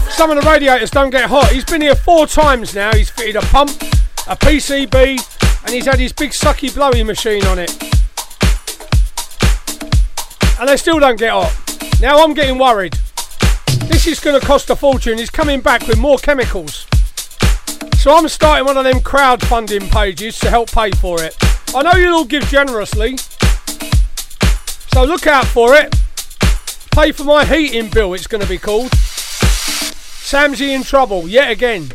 Some 0.10 0.32
of 0.32 0.42
the 0.42 0.50
radiators 0.50 0.90
don't 0.90 1.12
get 1.12 1.30
hot. 1.30 1.52
He's 1.52 1.64
been 1.64 1.82
here 1.82 1.94
four 1.94 2.26
times 2.26 2.74
now. 2.74 2.92
He's 2.92 3.12
fitted 3.12 3.36
a 3.36 3.42
pump, 3.42 3.70
a 4.28 4.36
PCB, 4.36 5.64
and 5.64 5.70
he's 5.70 5.86
had 5.86 6.00
his 6.00 6.12
big 6.12 6.32
sucky 6.32 6.74
blowy 6.74 7.04
machine 7.04 7.46
on 7.46 7.60
it. 7.60 7.72
And 10.60 10.68
they 10.68 10.78
still 10.78 11.00
don't 11.00 11.20
get 11.20 11.34
hot. 11.34 11.56
Now 12.02 12.24
I'm 12.24 12.34
getting 12.34 12.58
worried. 12.58 12.98
This 13.86 14.08
is 14.08 14.20
going 14.20 14.40
to 14.40 14.46
cost 14.46 14.72
a 14.72 14.76
fortune. 14.76 15.20
He's 15.20 15.30
coming 15.30 15.62
back 15.62 15.86
with 15.86 16.00
more 16.00 16.18
chemicals. 16.18 16.88
So 18.00 18.16
I'm 18.16 18.28
starting 18.28 18.66
one 18.66 18.78
of 18.78 18.86
them 18.86 19.02
crowdfunding 19.02 19.92
pages 19.92 20.40
to 20.40 20.50
help 20.50 20.72
pay 20.72 20.90
for 20.92 21.22
it. 21.22 21.36
I 21.76 21.84
know 21.84 21.94
you'll 21.94 22.16
all 22.16 22.26
give 22.26 22.44
generously. 22.46 23.18
So 24.94 25.06
look 25.06 25.26
out 25.26 25.48
for 25.48 25.74
it. 25.74 25.92
Pay 26.92 27.12
for 27.14 27.24
my 27.24 27.44
heating 27.44 27.90
bill, 27.90 28.14
it's 28.14 28.28
going 28.28 28.44
to 28.44 28.48
be 28.48 28.60
called. 28.60 28.92
Samsy 28.92 30.70
in 30.70 30.84
trouble, 30.84 31.28
yet 31.28 31.50
again. 31.50 31.90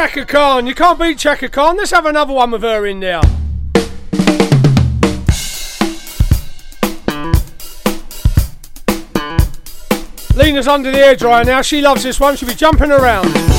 Chaka 0.00 0.24
Khan, 0.24 0.66
you 0.66 0.74
can't 0.74 0.98
beat 0.98 1.18
Chaka 1.18 1.50
Khan. 1.50 1.76
Let's 1.76 1.90
have 1.90 2.06
another 2.06 2.32
one 2.32 2.52
with 2.52 2.62
her 2.62 2.86
in 2.86 3.00
there. 3.00 3.20
Lena's 10.34 10.66
under 10.66 10.90
the 10.90 10.96
hairdryer 10.96 11.44
now. 11.44 11.60
She 11.60 11.82
loves 11.82 12.02
this 12.02 12.18
one. 12.18 12.34
She'll 12.36 12.48
be 12.48 12.54
jumping 12.54 12.90
around. 12.90 13.49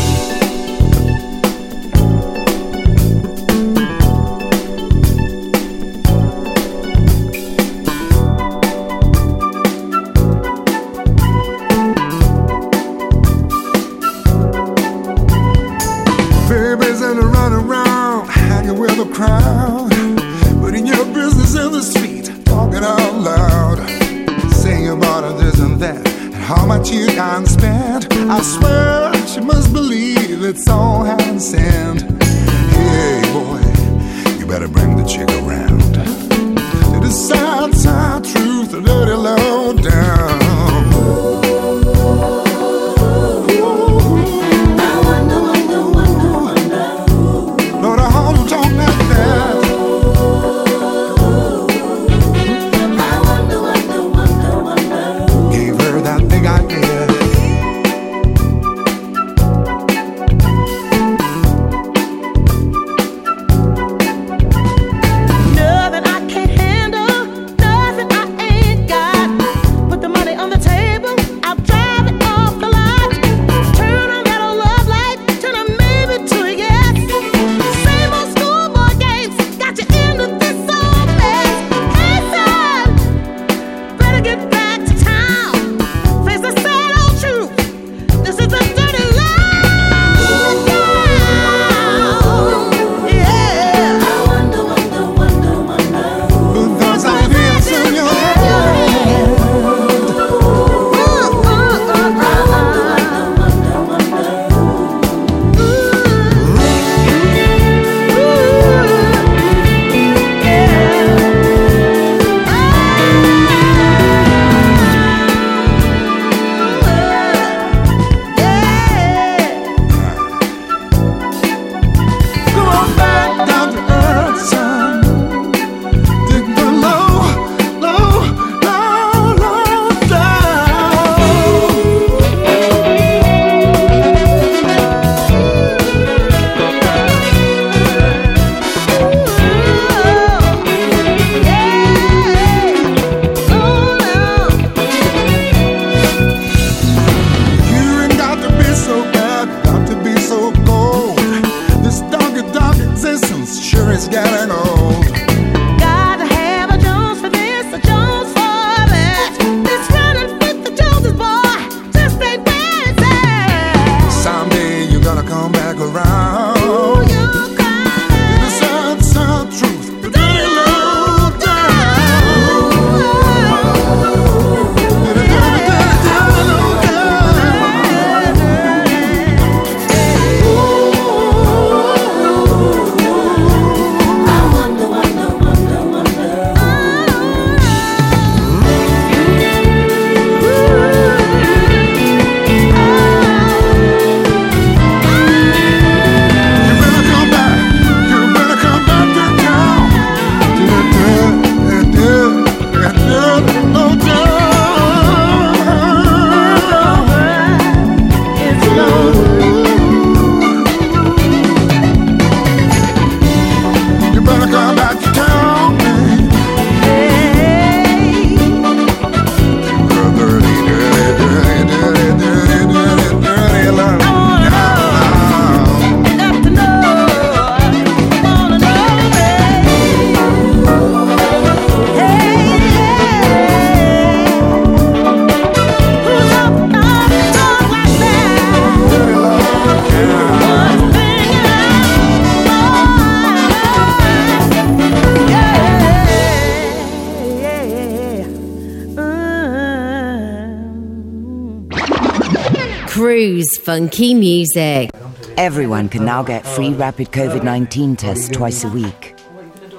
Funky 253.71 254.13
Music. 254.13 254.91
Everyone 255.37 255.87
can 255.87 256.03
now 256.03 256.23
get 256.23 256.45
free 256.45 256.73
rapid 256.73 257.13
COVID 257.13 257.41
19 257.41 257.95
tests 257.95 258.27
twice 258.27 258.65
a 258.65 258.67
week. 258.67 259.15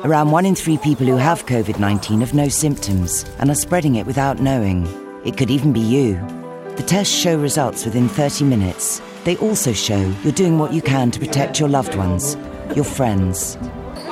Around 0.02 0.30
one 0.30 0.46
in 0.46 0.54
three 0.54 0.78
people 0.78 1.04
who 1.04 1.18
have 1.18 1.44
COVID 1.44 1.78
19 1.78 2.20
have 2.20 2.32
no 2.32 2.48
symptoms 2.48 3.26
and 3.38 3.50
are 3.50 3.54
spreading 3.54 3.96
it 3.96 4.06
without 4.06 4.40
knowing. 4.40 4.86
It 5.26 5.36
could 5.36 5.50
even 5.50 5.74
be 5.74 5.80
you. 5.80 6.14
The 6.76 6.84
tests 6.86 7.14
show 7.14 7.36
results 7.36 7.84
within 7.84 8.08
30 8.08 8.46
minutes. 8.46 9.02
They 9.24 9.36
also 9.36 9.74
show 9.74 10.00
you're 10.22 10.32
doing 10.32 10.58
what 10.58 10.72
you 10.72 10.80
can 10.80 11.10
to 11.10 11.20
protect 11.20 11.60
your 11.60 11.68
loved 11.68 11.94
ones, 11.94 12.34
your 12.74 12.86
friends, 12.86 13.58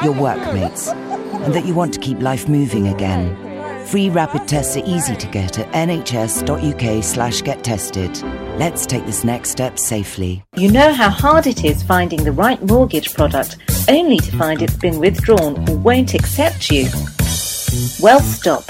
your 0.04 0.12
workmates, 0.12 0.88
and 0.88 1.54
that 1.54 1.64
you 1.64 1.72
want 1.72 1.94
to 1.94 2.00
keep 2.00 2.20
life 2.20 2.50
moving 2.50 2.86
again. 2.86 3.49
Free 3.90 4.08
rapid 4.08 4.46
tests 4.46 4.76
are 4.76 4.84
easy 4.86 5.16
to 5.16 5.26
get 5.26 5.58
at 5.58 5.68
nhs.uk 5.72 7.02
slash 7.02 7.42
get 7.42 7.64
tested. 7.64 8.22
Let's 8.56 8.86
take 8.86 9.04
this 9.04 9.24
next 9.24 9.50
step 9.50 9.80
safely. 9.80 10.44
You 10.54 10.70
know 10.70 10.92
how 10.92 11.10
hard 11.10 11.48
it 11.48 11.64
is 11.64 11.82
finding 11.82 12.22
the 12.22 12.30
right 12.30 12.62
mortgage 12.62 13.12
product 13.12 13.56
only 13.88 14.18
to 14.18 14.36
find 14.36 14.62
it's 14.62 14.76
been 14.76 15.00
withdrawn 15.00 15.68
or 15.68 15.76
won't 15.76 16.14
accept 16.14 16.70
you? 16.70 16.84
Well, 18.00 18.20
stop. 18.20 18.62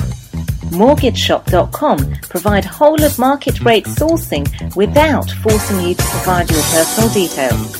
MortgageShop.com 0.73 2.12
provide 2.23 2.65
whole 2.65 3.02
of 3.05 3.18
market 3.18 3.60
rate 3.60 3.84
sourcing 3.84 4.74
without 4.74 5.31
forcing 5.42 5.81
you 5.82 5.94
to 5.97 6.02
provide 6.02 6.50
your 6.50 6.62
personal 6.62 7.12
details. 7.12 7.80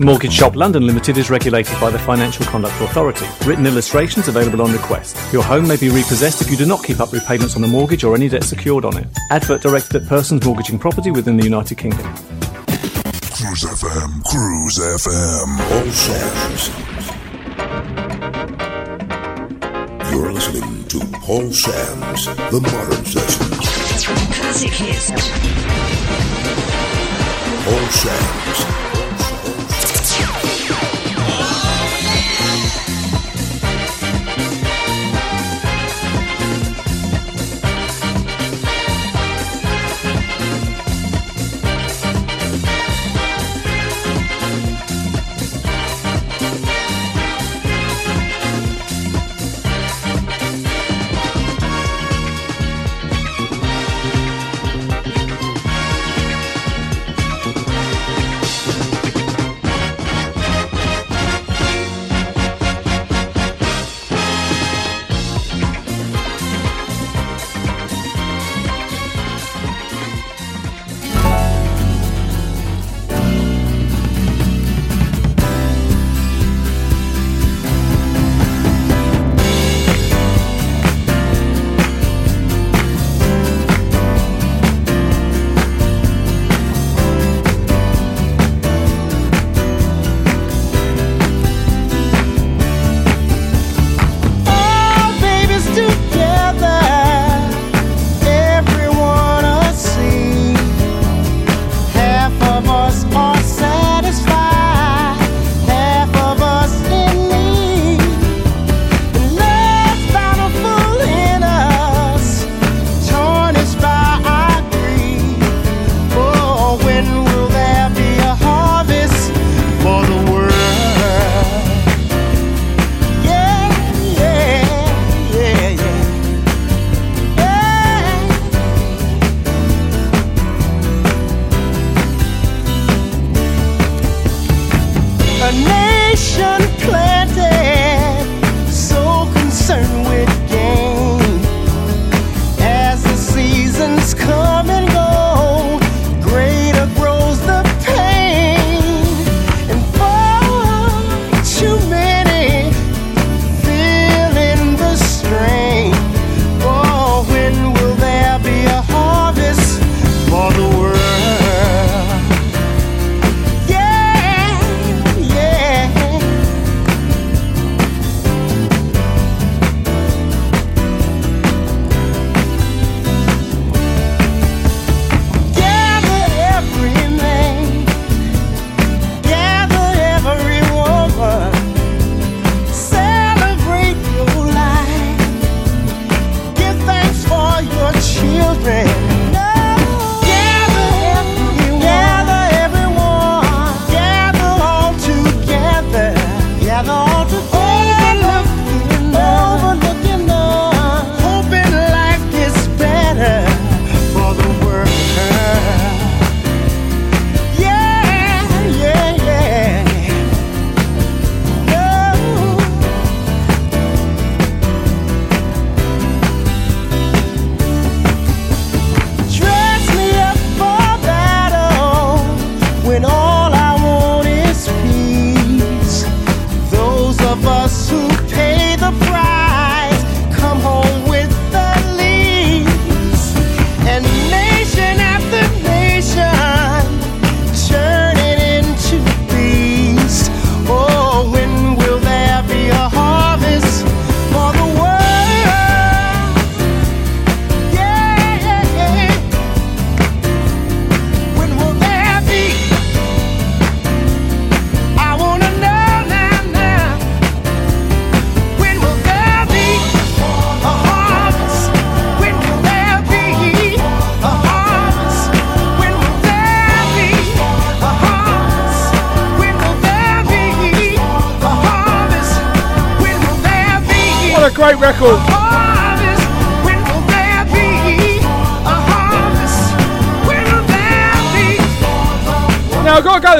Mortgage 0.00 0.32
Shop 0.32 0.54
London 0.54 0.86
Limited 0.86 1.18
is 1.18 1.28
regulated 1.28 1.78
by 1.80 1.90
the 1.90 1.98
Financial 1.98 2.46
Conduct 2.46 2.80
Authority. 2.80 3.26
Written 3.44 3.66
illustrations 3.66 4.28
available 4.28 4.62
on 4.62 4.70
request. 4.72 5.16
Your 5.32 5.42
home 5.42 5.66
may 5.66 5.76
be 5.76 5.88
repossessed 5.88 6.40
if 6.40 6.48
you 6.50 6.56
do 6.56 6.66
not 6.66 6.84
keep 6.84 7.00
up 7.00 7.12
repayments 7.12 7.56
on 7.56 7.62
the 7.62 7.68
mortgage 7.68 8.04
or 8.04 8.14
any 8.14 8.28
debt 8.28 8.44
secured 8.44 8.84
on 8.84 8.96
it. 8.96 9.08
Advert 9.32 9.60
directed 9.60 9.96
at 10.02 10.08
persons 10.08 10.44
mortgaging 10.44 10.78
property 10.78 11.10
within 11.10 11.36
the 11.36 11.42
United 11.42 11.78
Kingdom. 11.78 12.06
Cruise 13.34 13.64
FM, 13.64 14.22
Cruise 14.24 14.78
FM, 14.78 15.58
all 15.72 15.90
songs. 15.90 16.70
You're 20.12 20.32
listening 20.32 20.84
to 20.84 21.00
Paul 21.18 21.50
Sams 21.50 22.26
The 22.26 22.60
Modern 22.60 23.04
Session. 23.04 23.46
Classic 24.32 24.70
hits. 24.70 25.10
Paul 27.64 27.88
Sams 27.88 28.77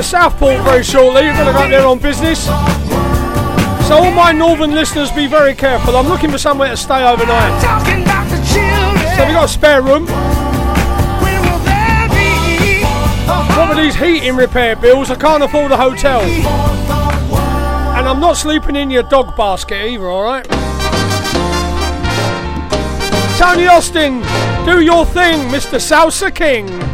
Southport 0.09 0.65
very 0.65 0.83
shortly. 0.83 1.25
You're 1.27 1.35
going 1.35 1.49
to 1.49 1.53
go 1.53 1.59
up 1.59 1.69
there 1.69 1.87
on 1.87 1.99
business. 1.99 2.47
So, 2.47 3.99
all 3.99 4.11
my 4.11 4.33
northern 4.33 4.75
listeners, 4.75 5.13
be 5.13 5.27
very 5.27 5.55
careful. 5.55 5.99
I'm 5.99 6.09
looking 6.09 6.31
for 6.31 6.39
somewhere 6.39 6.71
to 6.71 6.79
stay 6.79 7.07
overnight. 7.07 7.61
So, 7.61 9.27
we've 9.27 9.35
got 9.35 9.45
a 9.45 9.49
spare 9.49 9.83
room. 9.83 10.07
What 13.55 13.71
of 13.71 13.77
these 13.77 13.97
heating 13.97 14.35
repair 14.35 14.77
bills? 14.77 15.11
I 15.11 15.15
can't 15.17 15.43
afford 15.43 15.73
a 15.73 15.77
hotel. 15.77 16.23
And 17.99 18.09
I'm 18.09 18.19
not 18.19 18.39
sleeping 18.39 18.77
in 18.77 18.91
your 18.91 19.03
dog 19.03 19.37
basket 19.37 19.89
either, 19.89 20.11
alright? 20.11 20.47
Tony 23.37 23.67
Austin, 23.67 24.23
do 24.65 24.81
your 24.81 25.05
thing, 25.05 25.51
Mr. 25.51 25.79
Salsa 25.79 26.35
King. 26.35 26.88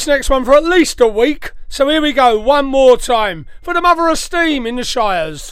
This 0.00 0.06
next 0.06 0.30
one 0.30 0.46
for 0.46 0.54
at 0.54 0.64
least 0.64 0.98
a 1.02 1.06
week, 1.06 1.52
so 1.68 1.86
here 1.90 2.00
we 2.00 2.14
go, 2.14 2.40
one 2.40 2.64
more 2.64 2.96
time 2.96 3.44
for 3.60 3.74
the 3.74 3.82
Mother 3.82 4.08
of 4.08 4.16
Steam 4.16 4.66
in 4.66 4.76
the 4.76 4.82
Shires. 4.82 5.50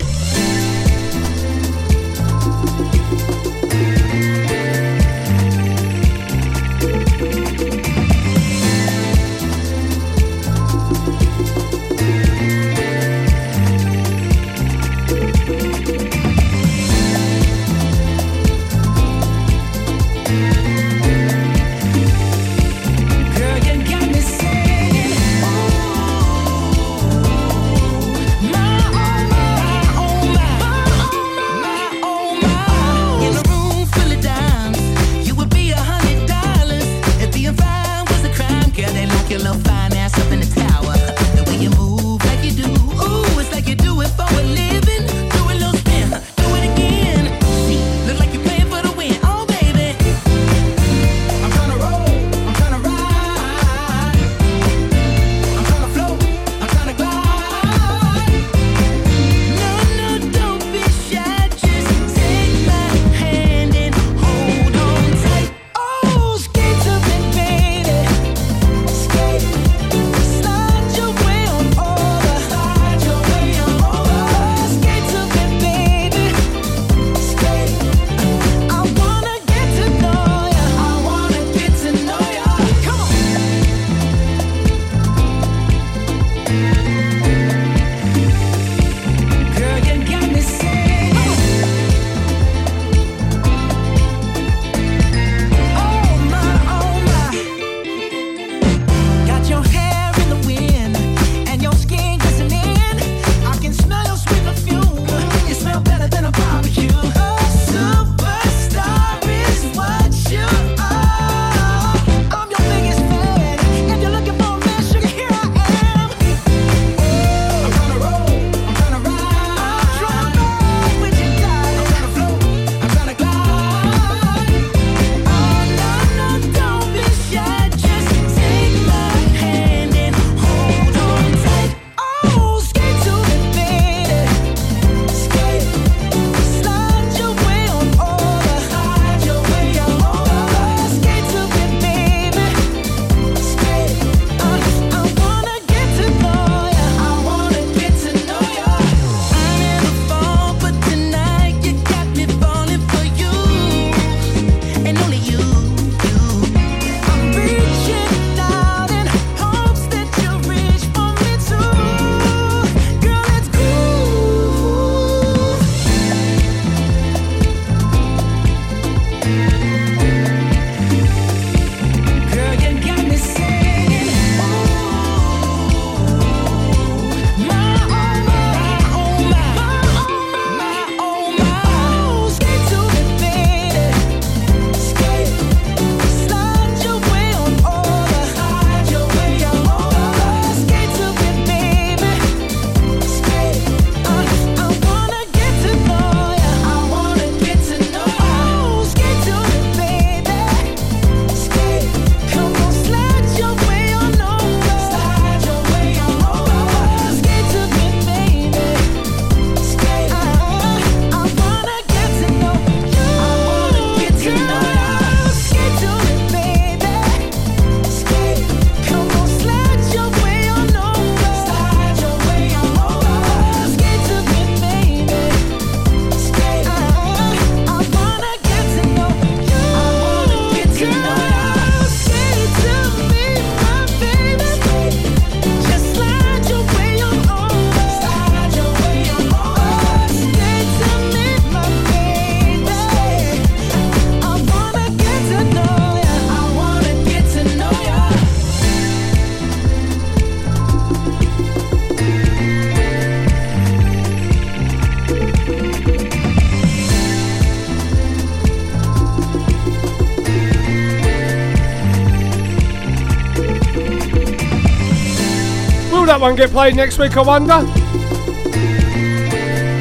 one 266.28 266.36
get 266.36 266.50
played 266.50 266.76
next 266.76 266.98
week, 266.98 267.16
I 267.16 267.23
wonder? 267.23 267.65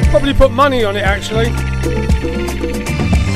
Probably 0.08 0.32
put 0.32 0.50
money 0.50 0.82
on 0.82 0.96
it, 0.96 1.02
actually. 1.02 1.48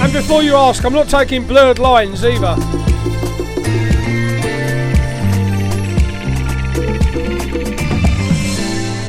And 0.00 0.12
before 0.14 0.42
you 0.42 0.54
ask, 0.56 0.82
I'm 0.82 0.94
not 0.94 1.10
taking 1.10 1.46
blurred 1.46 1.78
lines 1.78 2.24
either. 2.24 2.56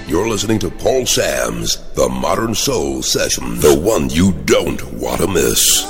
You're 0.10 0.28
listening 0.28 0.60
to 0.60 0.70
Paul 0.70 1.06
Sams 1.06 1.78
The 1.94 2.10
Modern 2.10 2.54
Soul 2.56 3.04
Session, 3.04 3.58
the 3.62 3.80
one 3.80 4.10
you 4.10 4.34
don't 4.34 4.84
want 4.96 5.22
to 5.22 5.28
miss. 5.28 5.86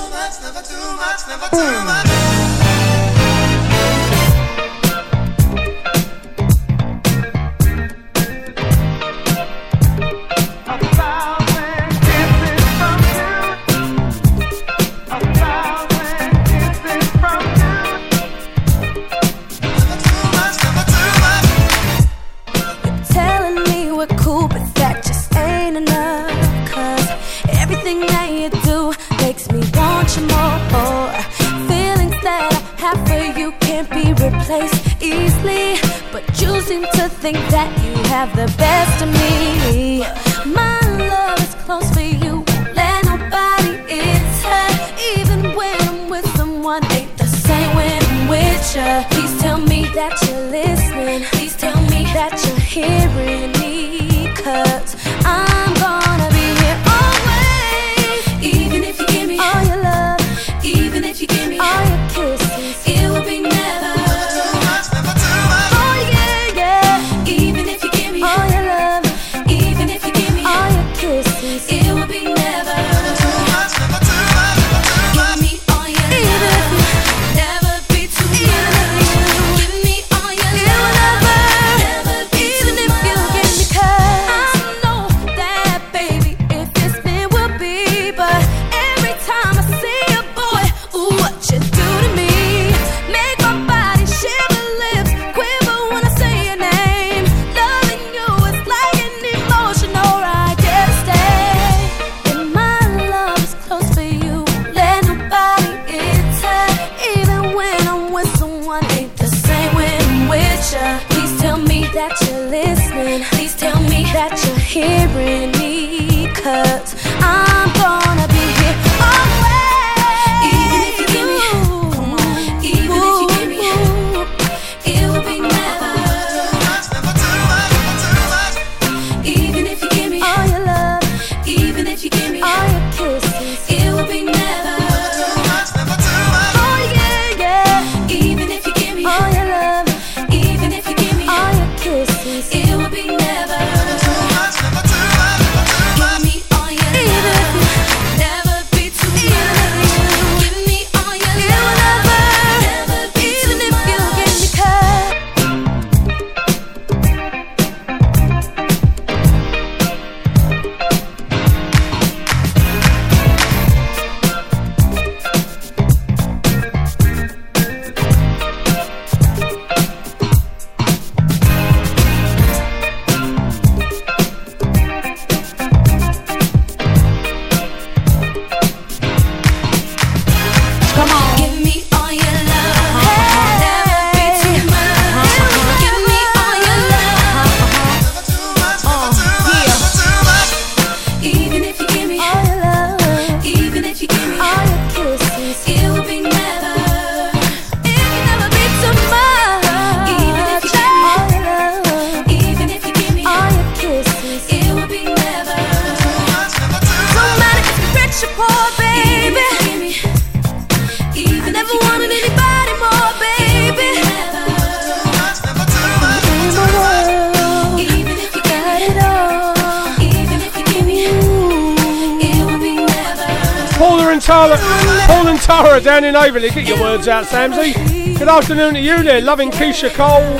afternoon, 226.14 226.30
Overly. 226.30 226.50
Get 226.50 226.68
your 226.68 226.80
words 226.80 227.08
out, 227.08 227.26
Samsy. 227.26 227.74
Good 228.18 228.28
afternoon 228.28 228.76
to 228.76 228.80
you 228.80 229.04
there. 229.04 229.22
Loving 229.22 229.52
Keisha 229.52 229.90
Cole. 229.94 230.38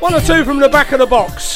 One 0.00 0.14
or 0.14 0.20
two 0.20 0.44
from 0.44 0.58
the 0.58 0.68
back 0.68 0.92
of 0.92 1.00
the 1.00 1.06
box. 1.06 1.51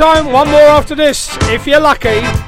Time, 0.00 0.32
one 0.32 0.48
more 0.48 0.60
after 0.60 0.94
this, 0.94 1.28
if 1.50 1.66
you're 1.66 1.78
lucky. 1.78 2.39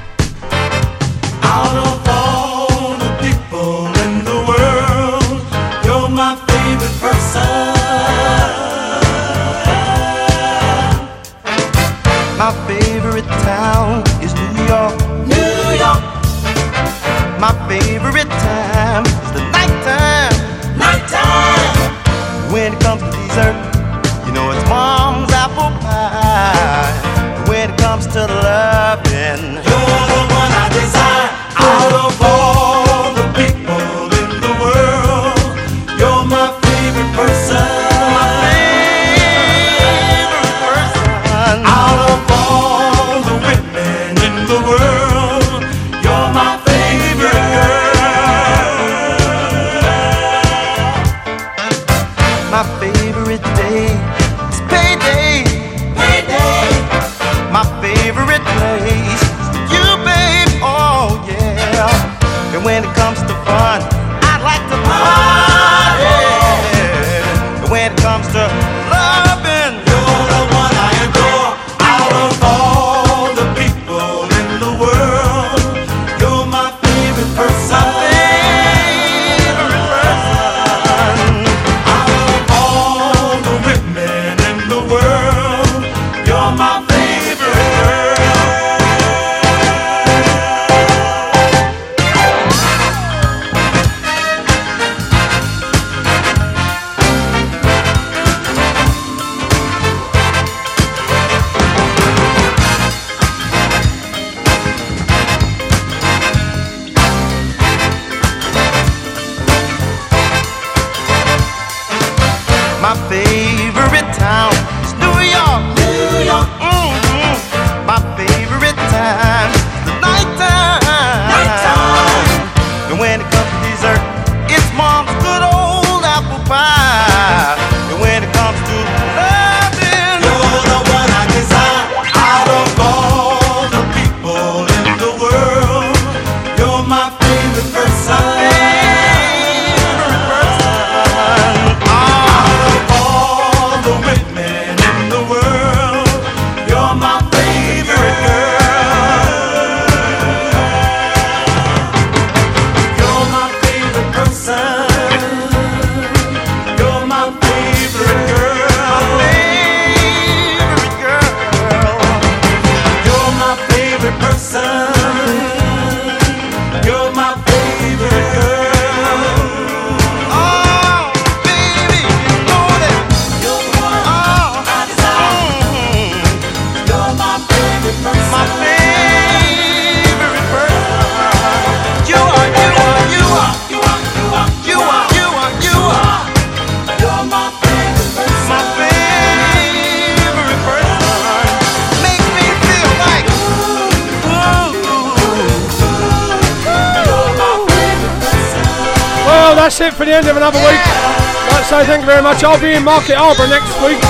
Much. 202.43 202.51
I'll 202.51 202.61
be 202.61 202.75
in 202.75 202.83
Market 202.83 203.15
Harborough 203.15 203.47
next 203.47 203.71
week, 203.87 204.03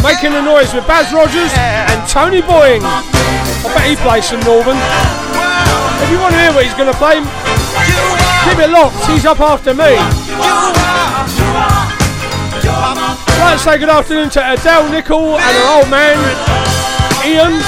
making 0.00 0.32
the 0.32 0.40
noise 0.40 0.72
with 0.72 0.88
Baz 0.88 1.12
Rogers 1.12 1.52
and 1.52 2.00
Tony 2.08 2.40
Boying. 2.40 2.80
I 2.80 3.68
bet 3.76 3.84
he 3.84 3.96
plays 4.00 4.24
some 4.24 4.40
Northern. 4.48 4.80
If 6.00 6.08
you 6.08 6.16
want 6.16 6.32
to 6.32 6.40
hear 6.40 6.56
what 6.56 6.64
he's 6.64 6.72
going 6.72 6.88
to 6.88 6.96
play, 6.96 7.20
keep 8.48 8.56
it 8.64 8.72
locked. 8.72 8.96
He's 9.12 9.28
up 9.28 9.40
after 9.40 9.76
me. 9.76 10.00
I'd 13.44 13.60
say 13.60 13.76
good 13.76 13.92
afternoon 13.92 14.30
to 14.30 14.40
Adele 14.40 14.88
Nickel 14.88 15.36
and 15.36 15.52
her 15.60 15.68
old 15.76 15.90
man, 15.92 16.16
Ian. 17.28 17.60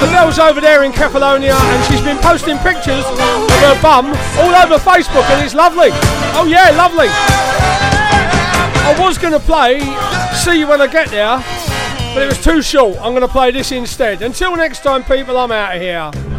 Adele's 0.00 0.38
over 0.38 0.60
there 0.60 0.84
in 0.84 0.92
Catalonia 0.92 1.54
and 1.54 1.84
she's 1.84 2.00
been 2.00 2.18
posting 2.18 2.56
pictures 2.58 3.04
of 3.04 3.58
her 3.60 3.76
bum 3.80 4.06
all 4.40 4.54
over 4.56 4.80
Facebook 4.80 5.28
and 5.28 5.44
it's 5.44 5.54
lovely. 5.54 5.88
Oh 6.32 6.46
yeah, 6.48 6.70
lovely. 6.72 7.08
I 8.86 8.94
was 9.00 9.16
going 9.16 9.32
to 9.32 9.40
play 9.40 9.80
See 10.34 10.58
You 10.58 10.68
When 10.68 10.78
I 10.78 10.86
Get 10.86 11.08
There, 11.08 11.38
but 12.14 12.22
it 12.22 12.26
was 12.26 12.44
too 12.44 12.60
short. 12.60 12.98
I'm 12.98 13.12
going 13.12 13.22
to 13.22 13.28
play 13.28 13.50
this 13.50 13.72
instead. 13.72 14.20
Until 14.20 14.54
next 14.56 14.82
time, 14.82 15.02
people, 15.02 15.38
I'm 15.38 15.50
out 15.50 15.76
of 15.76 15.80
here. 15.80 16.33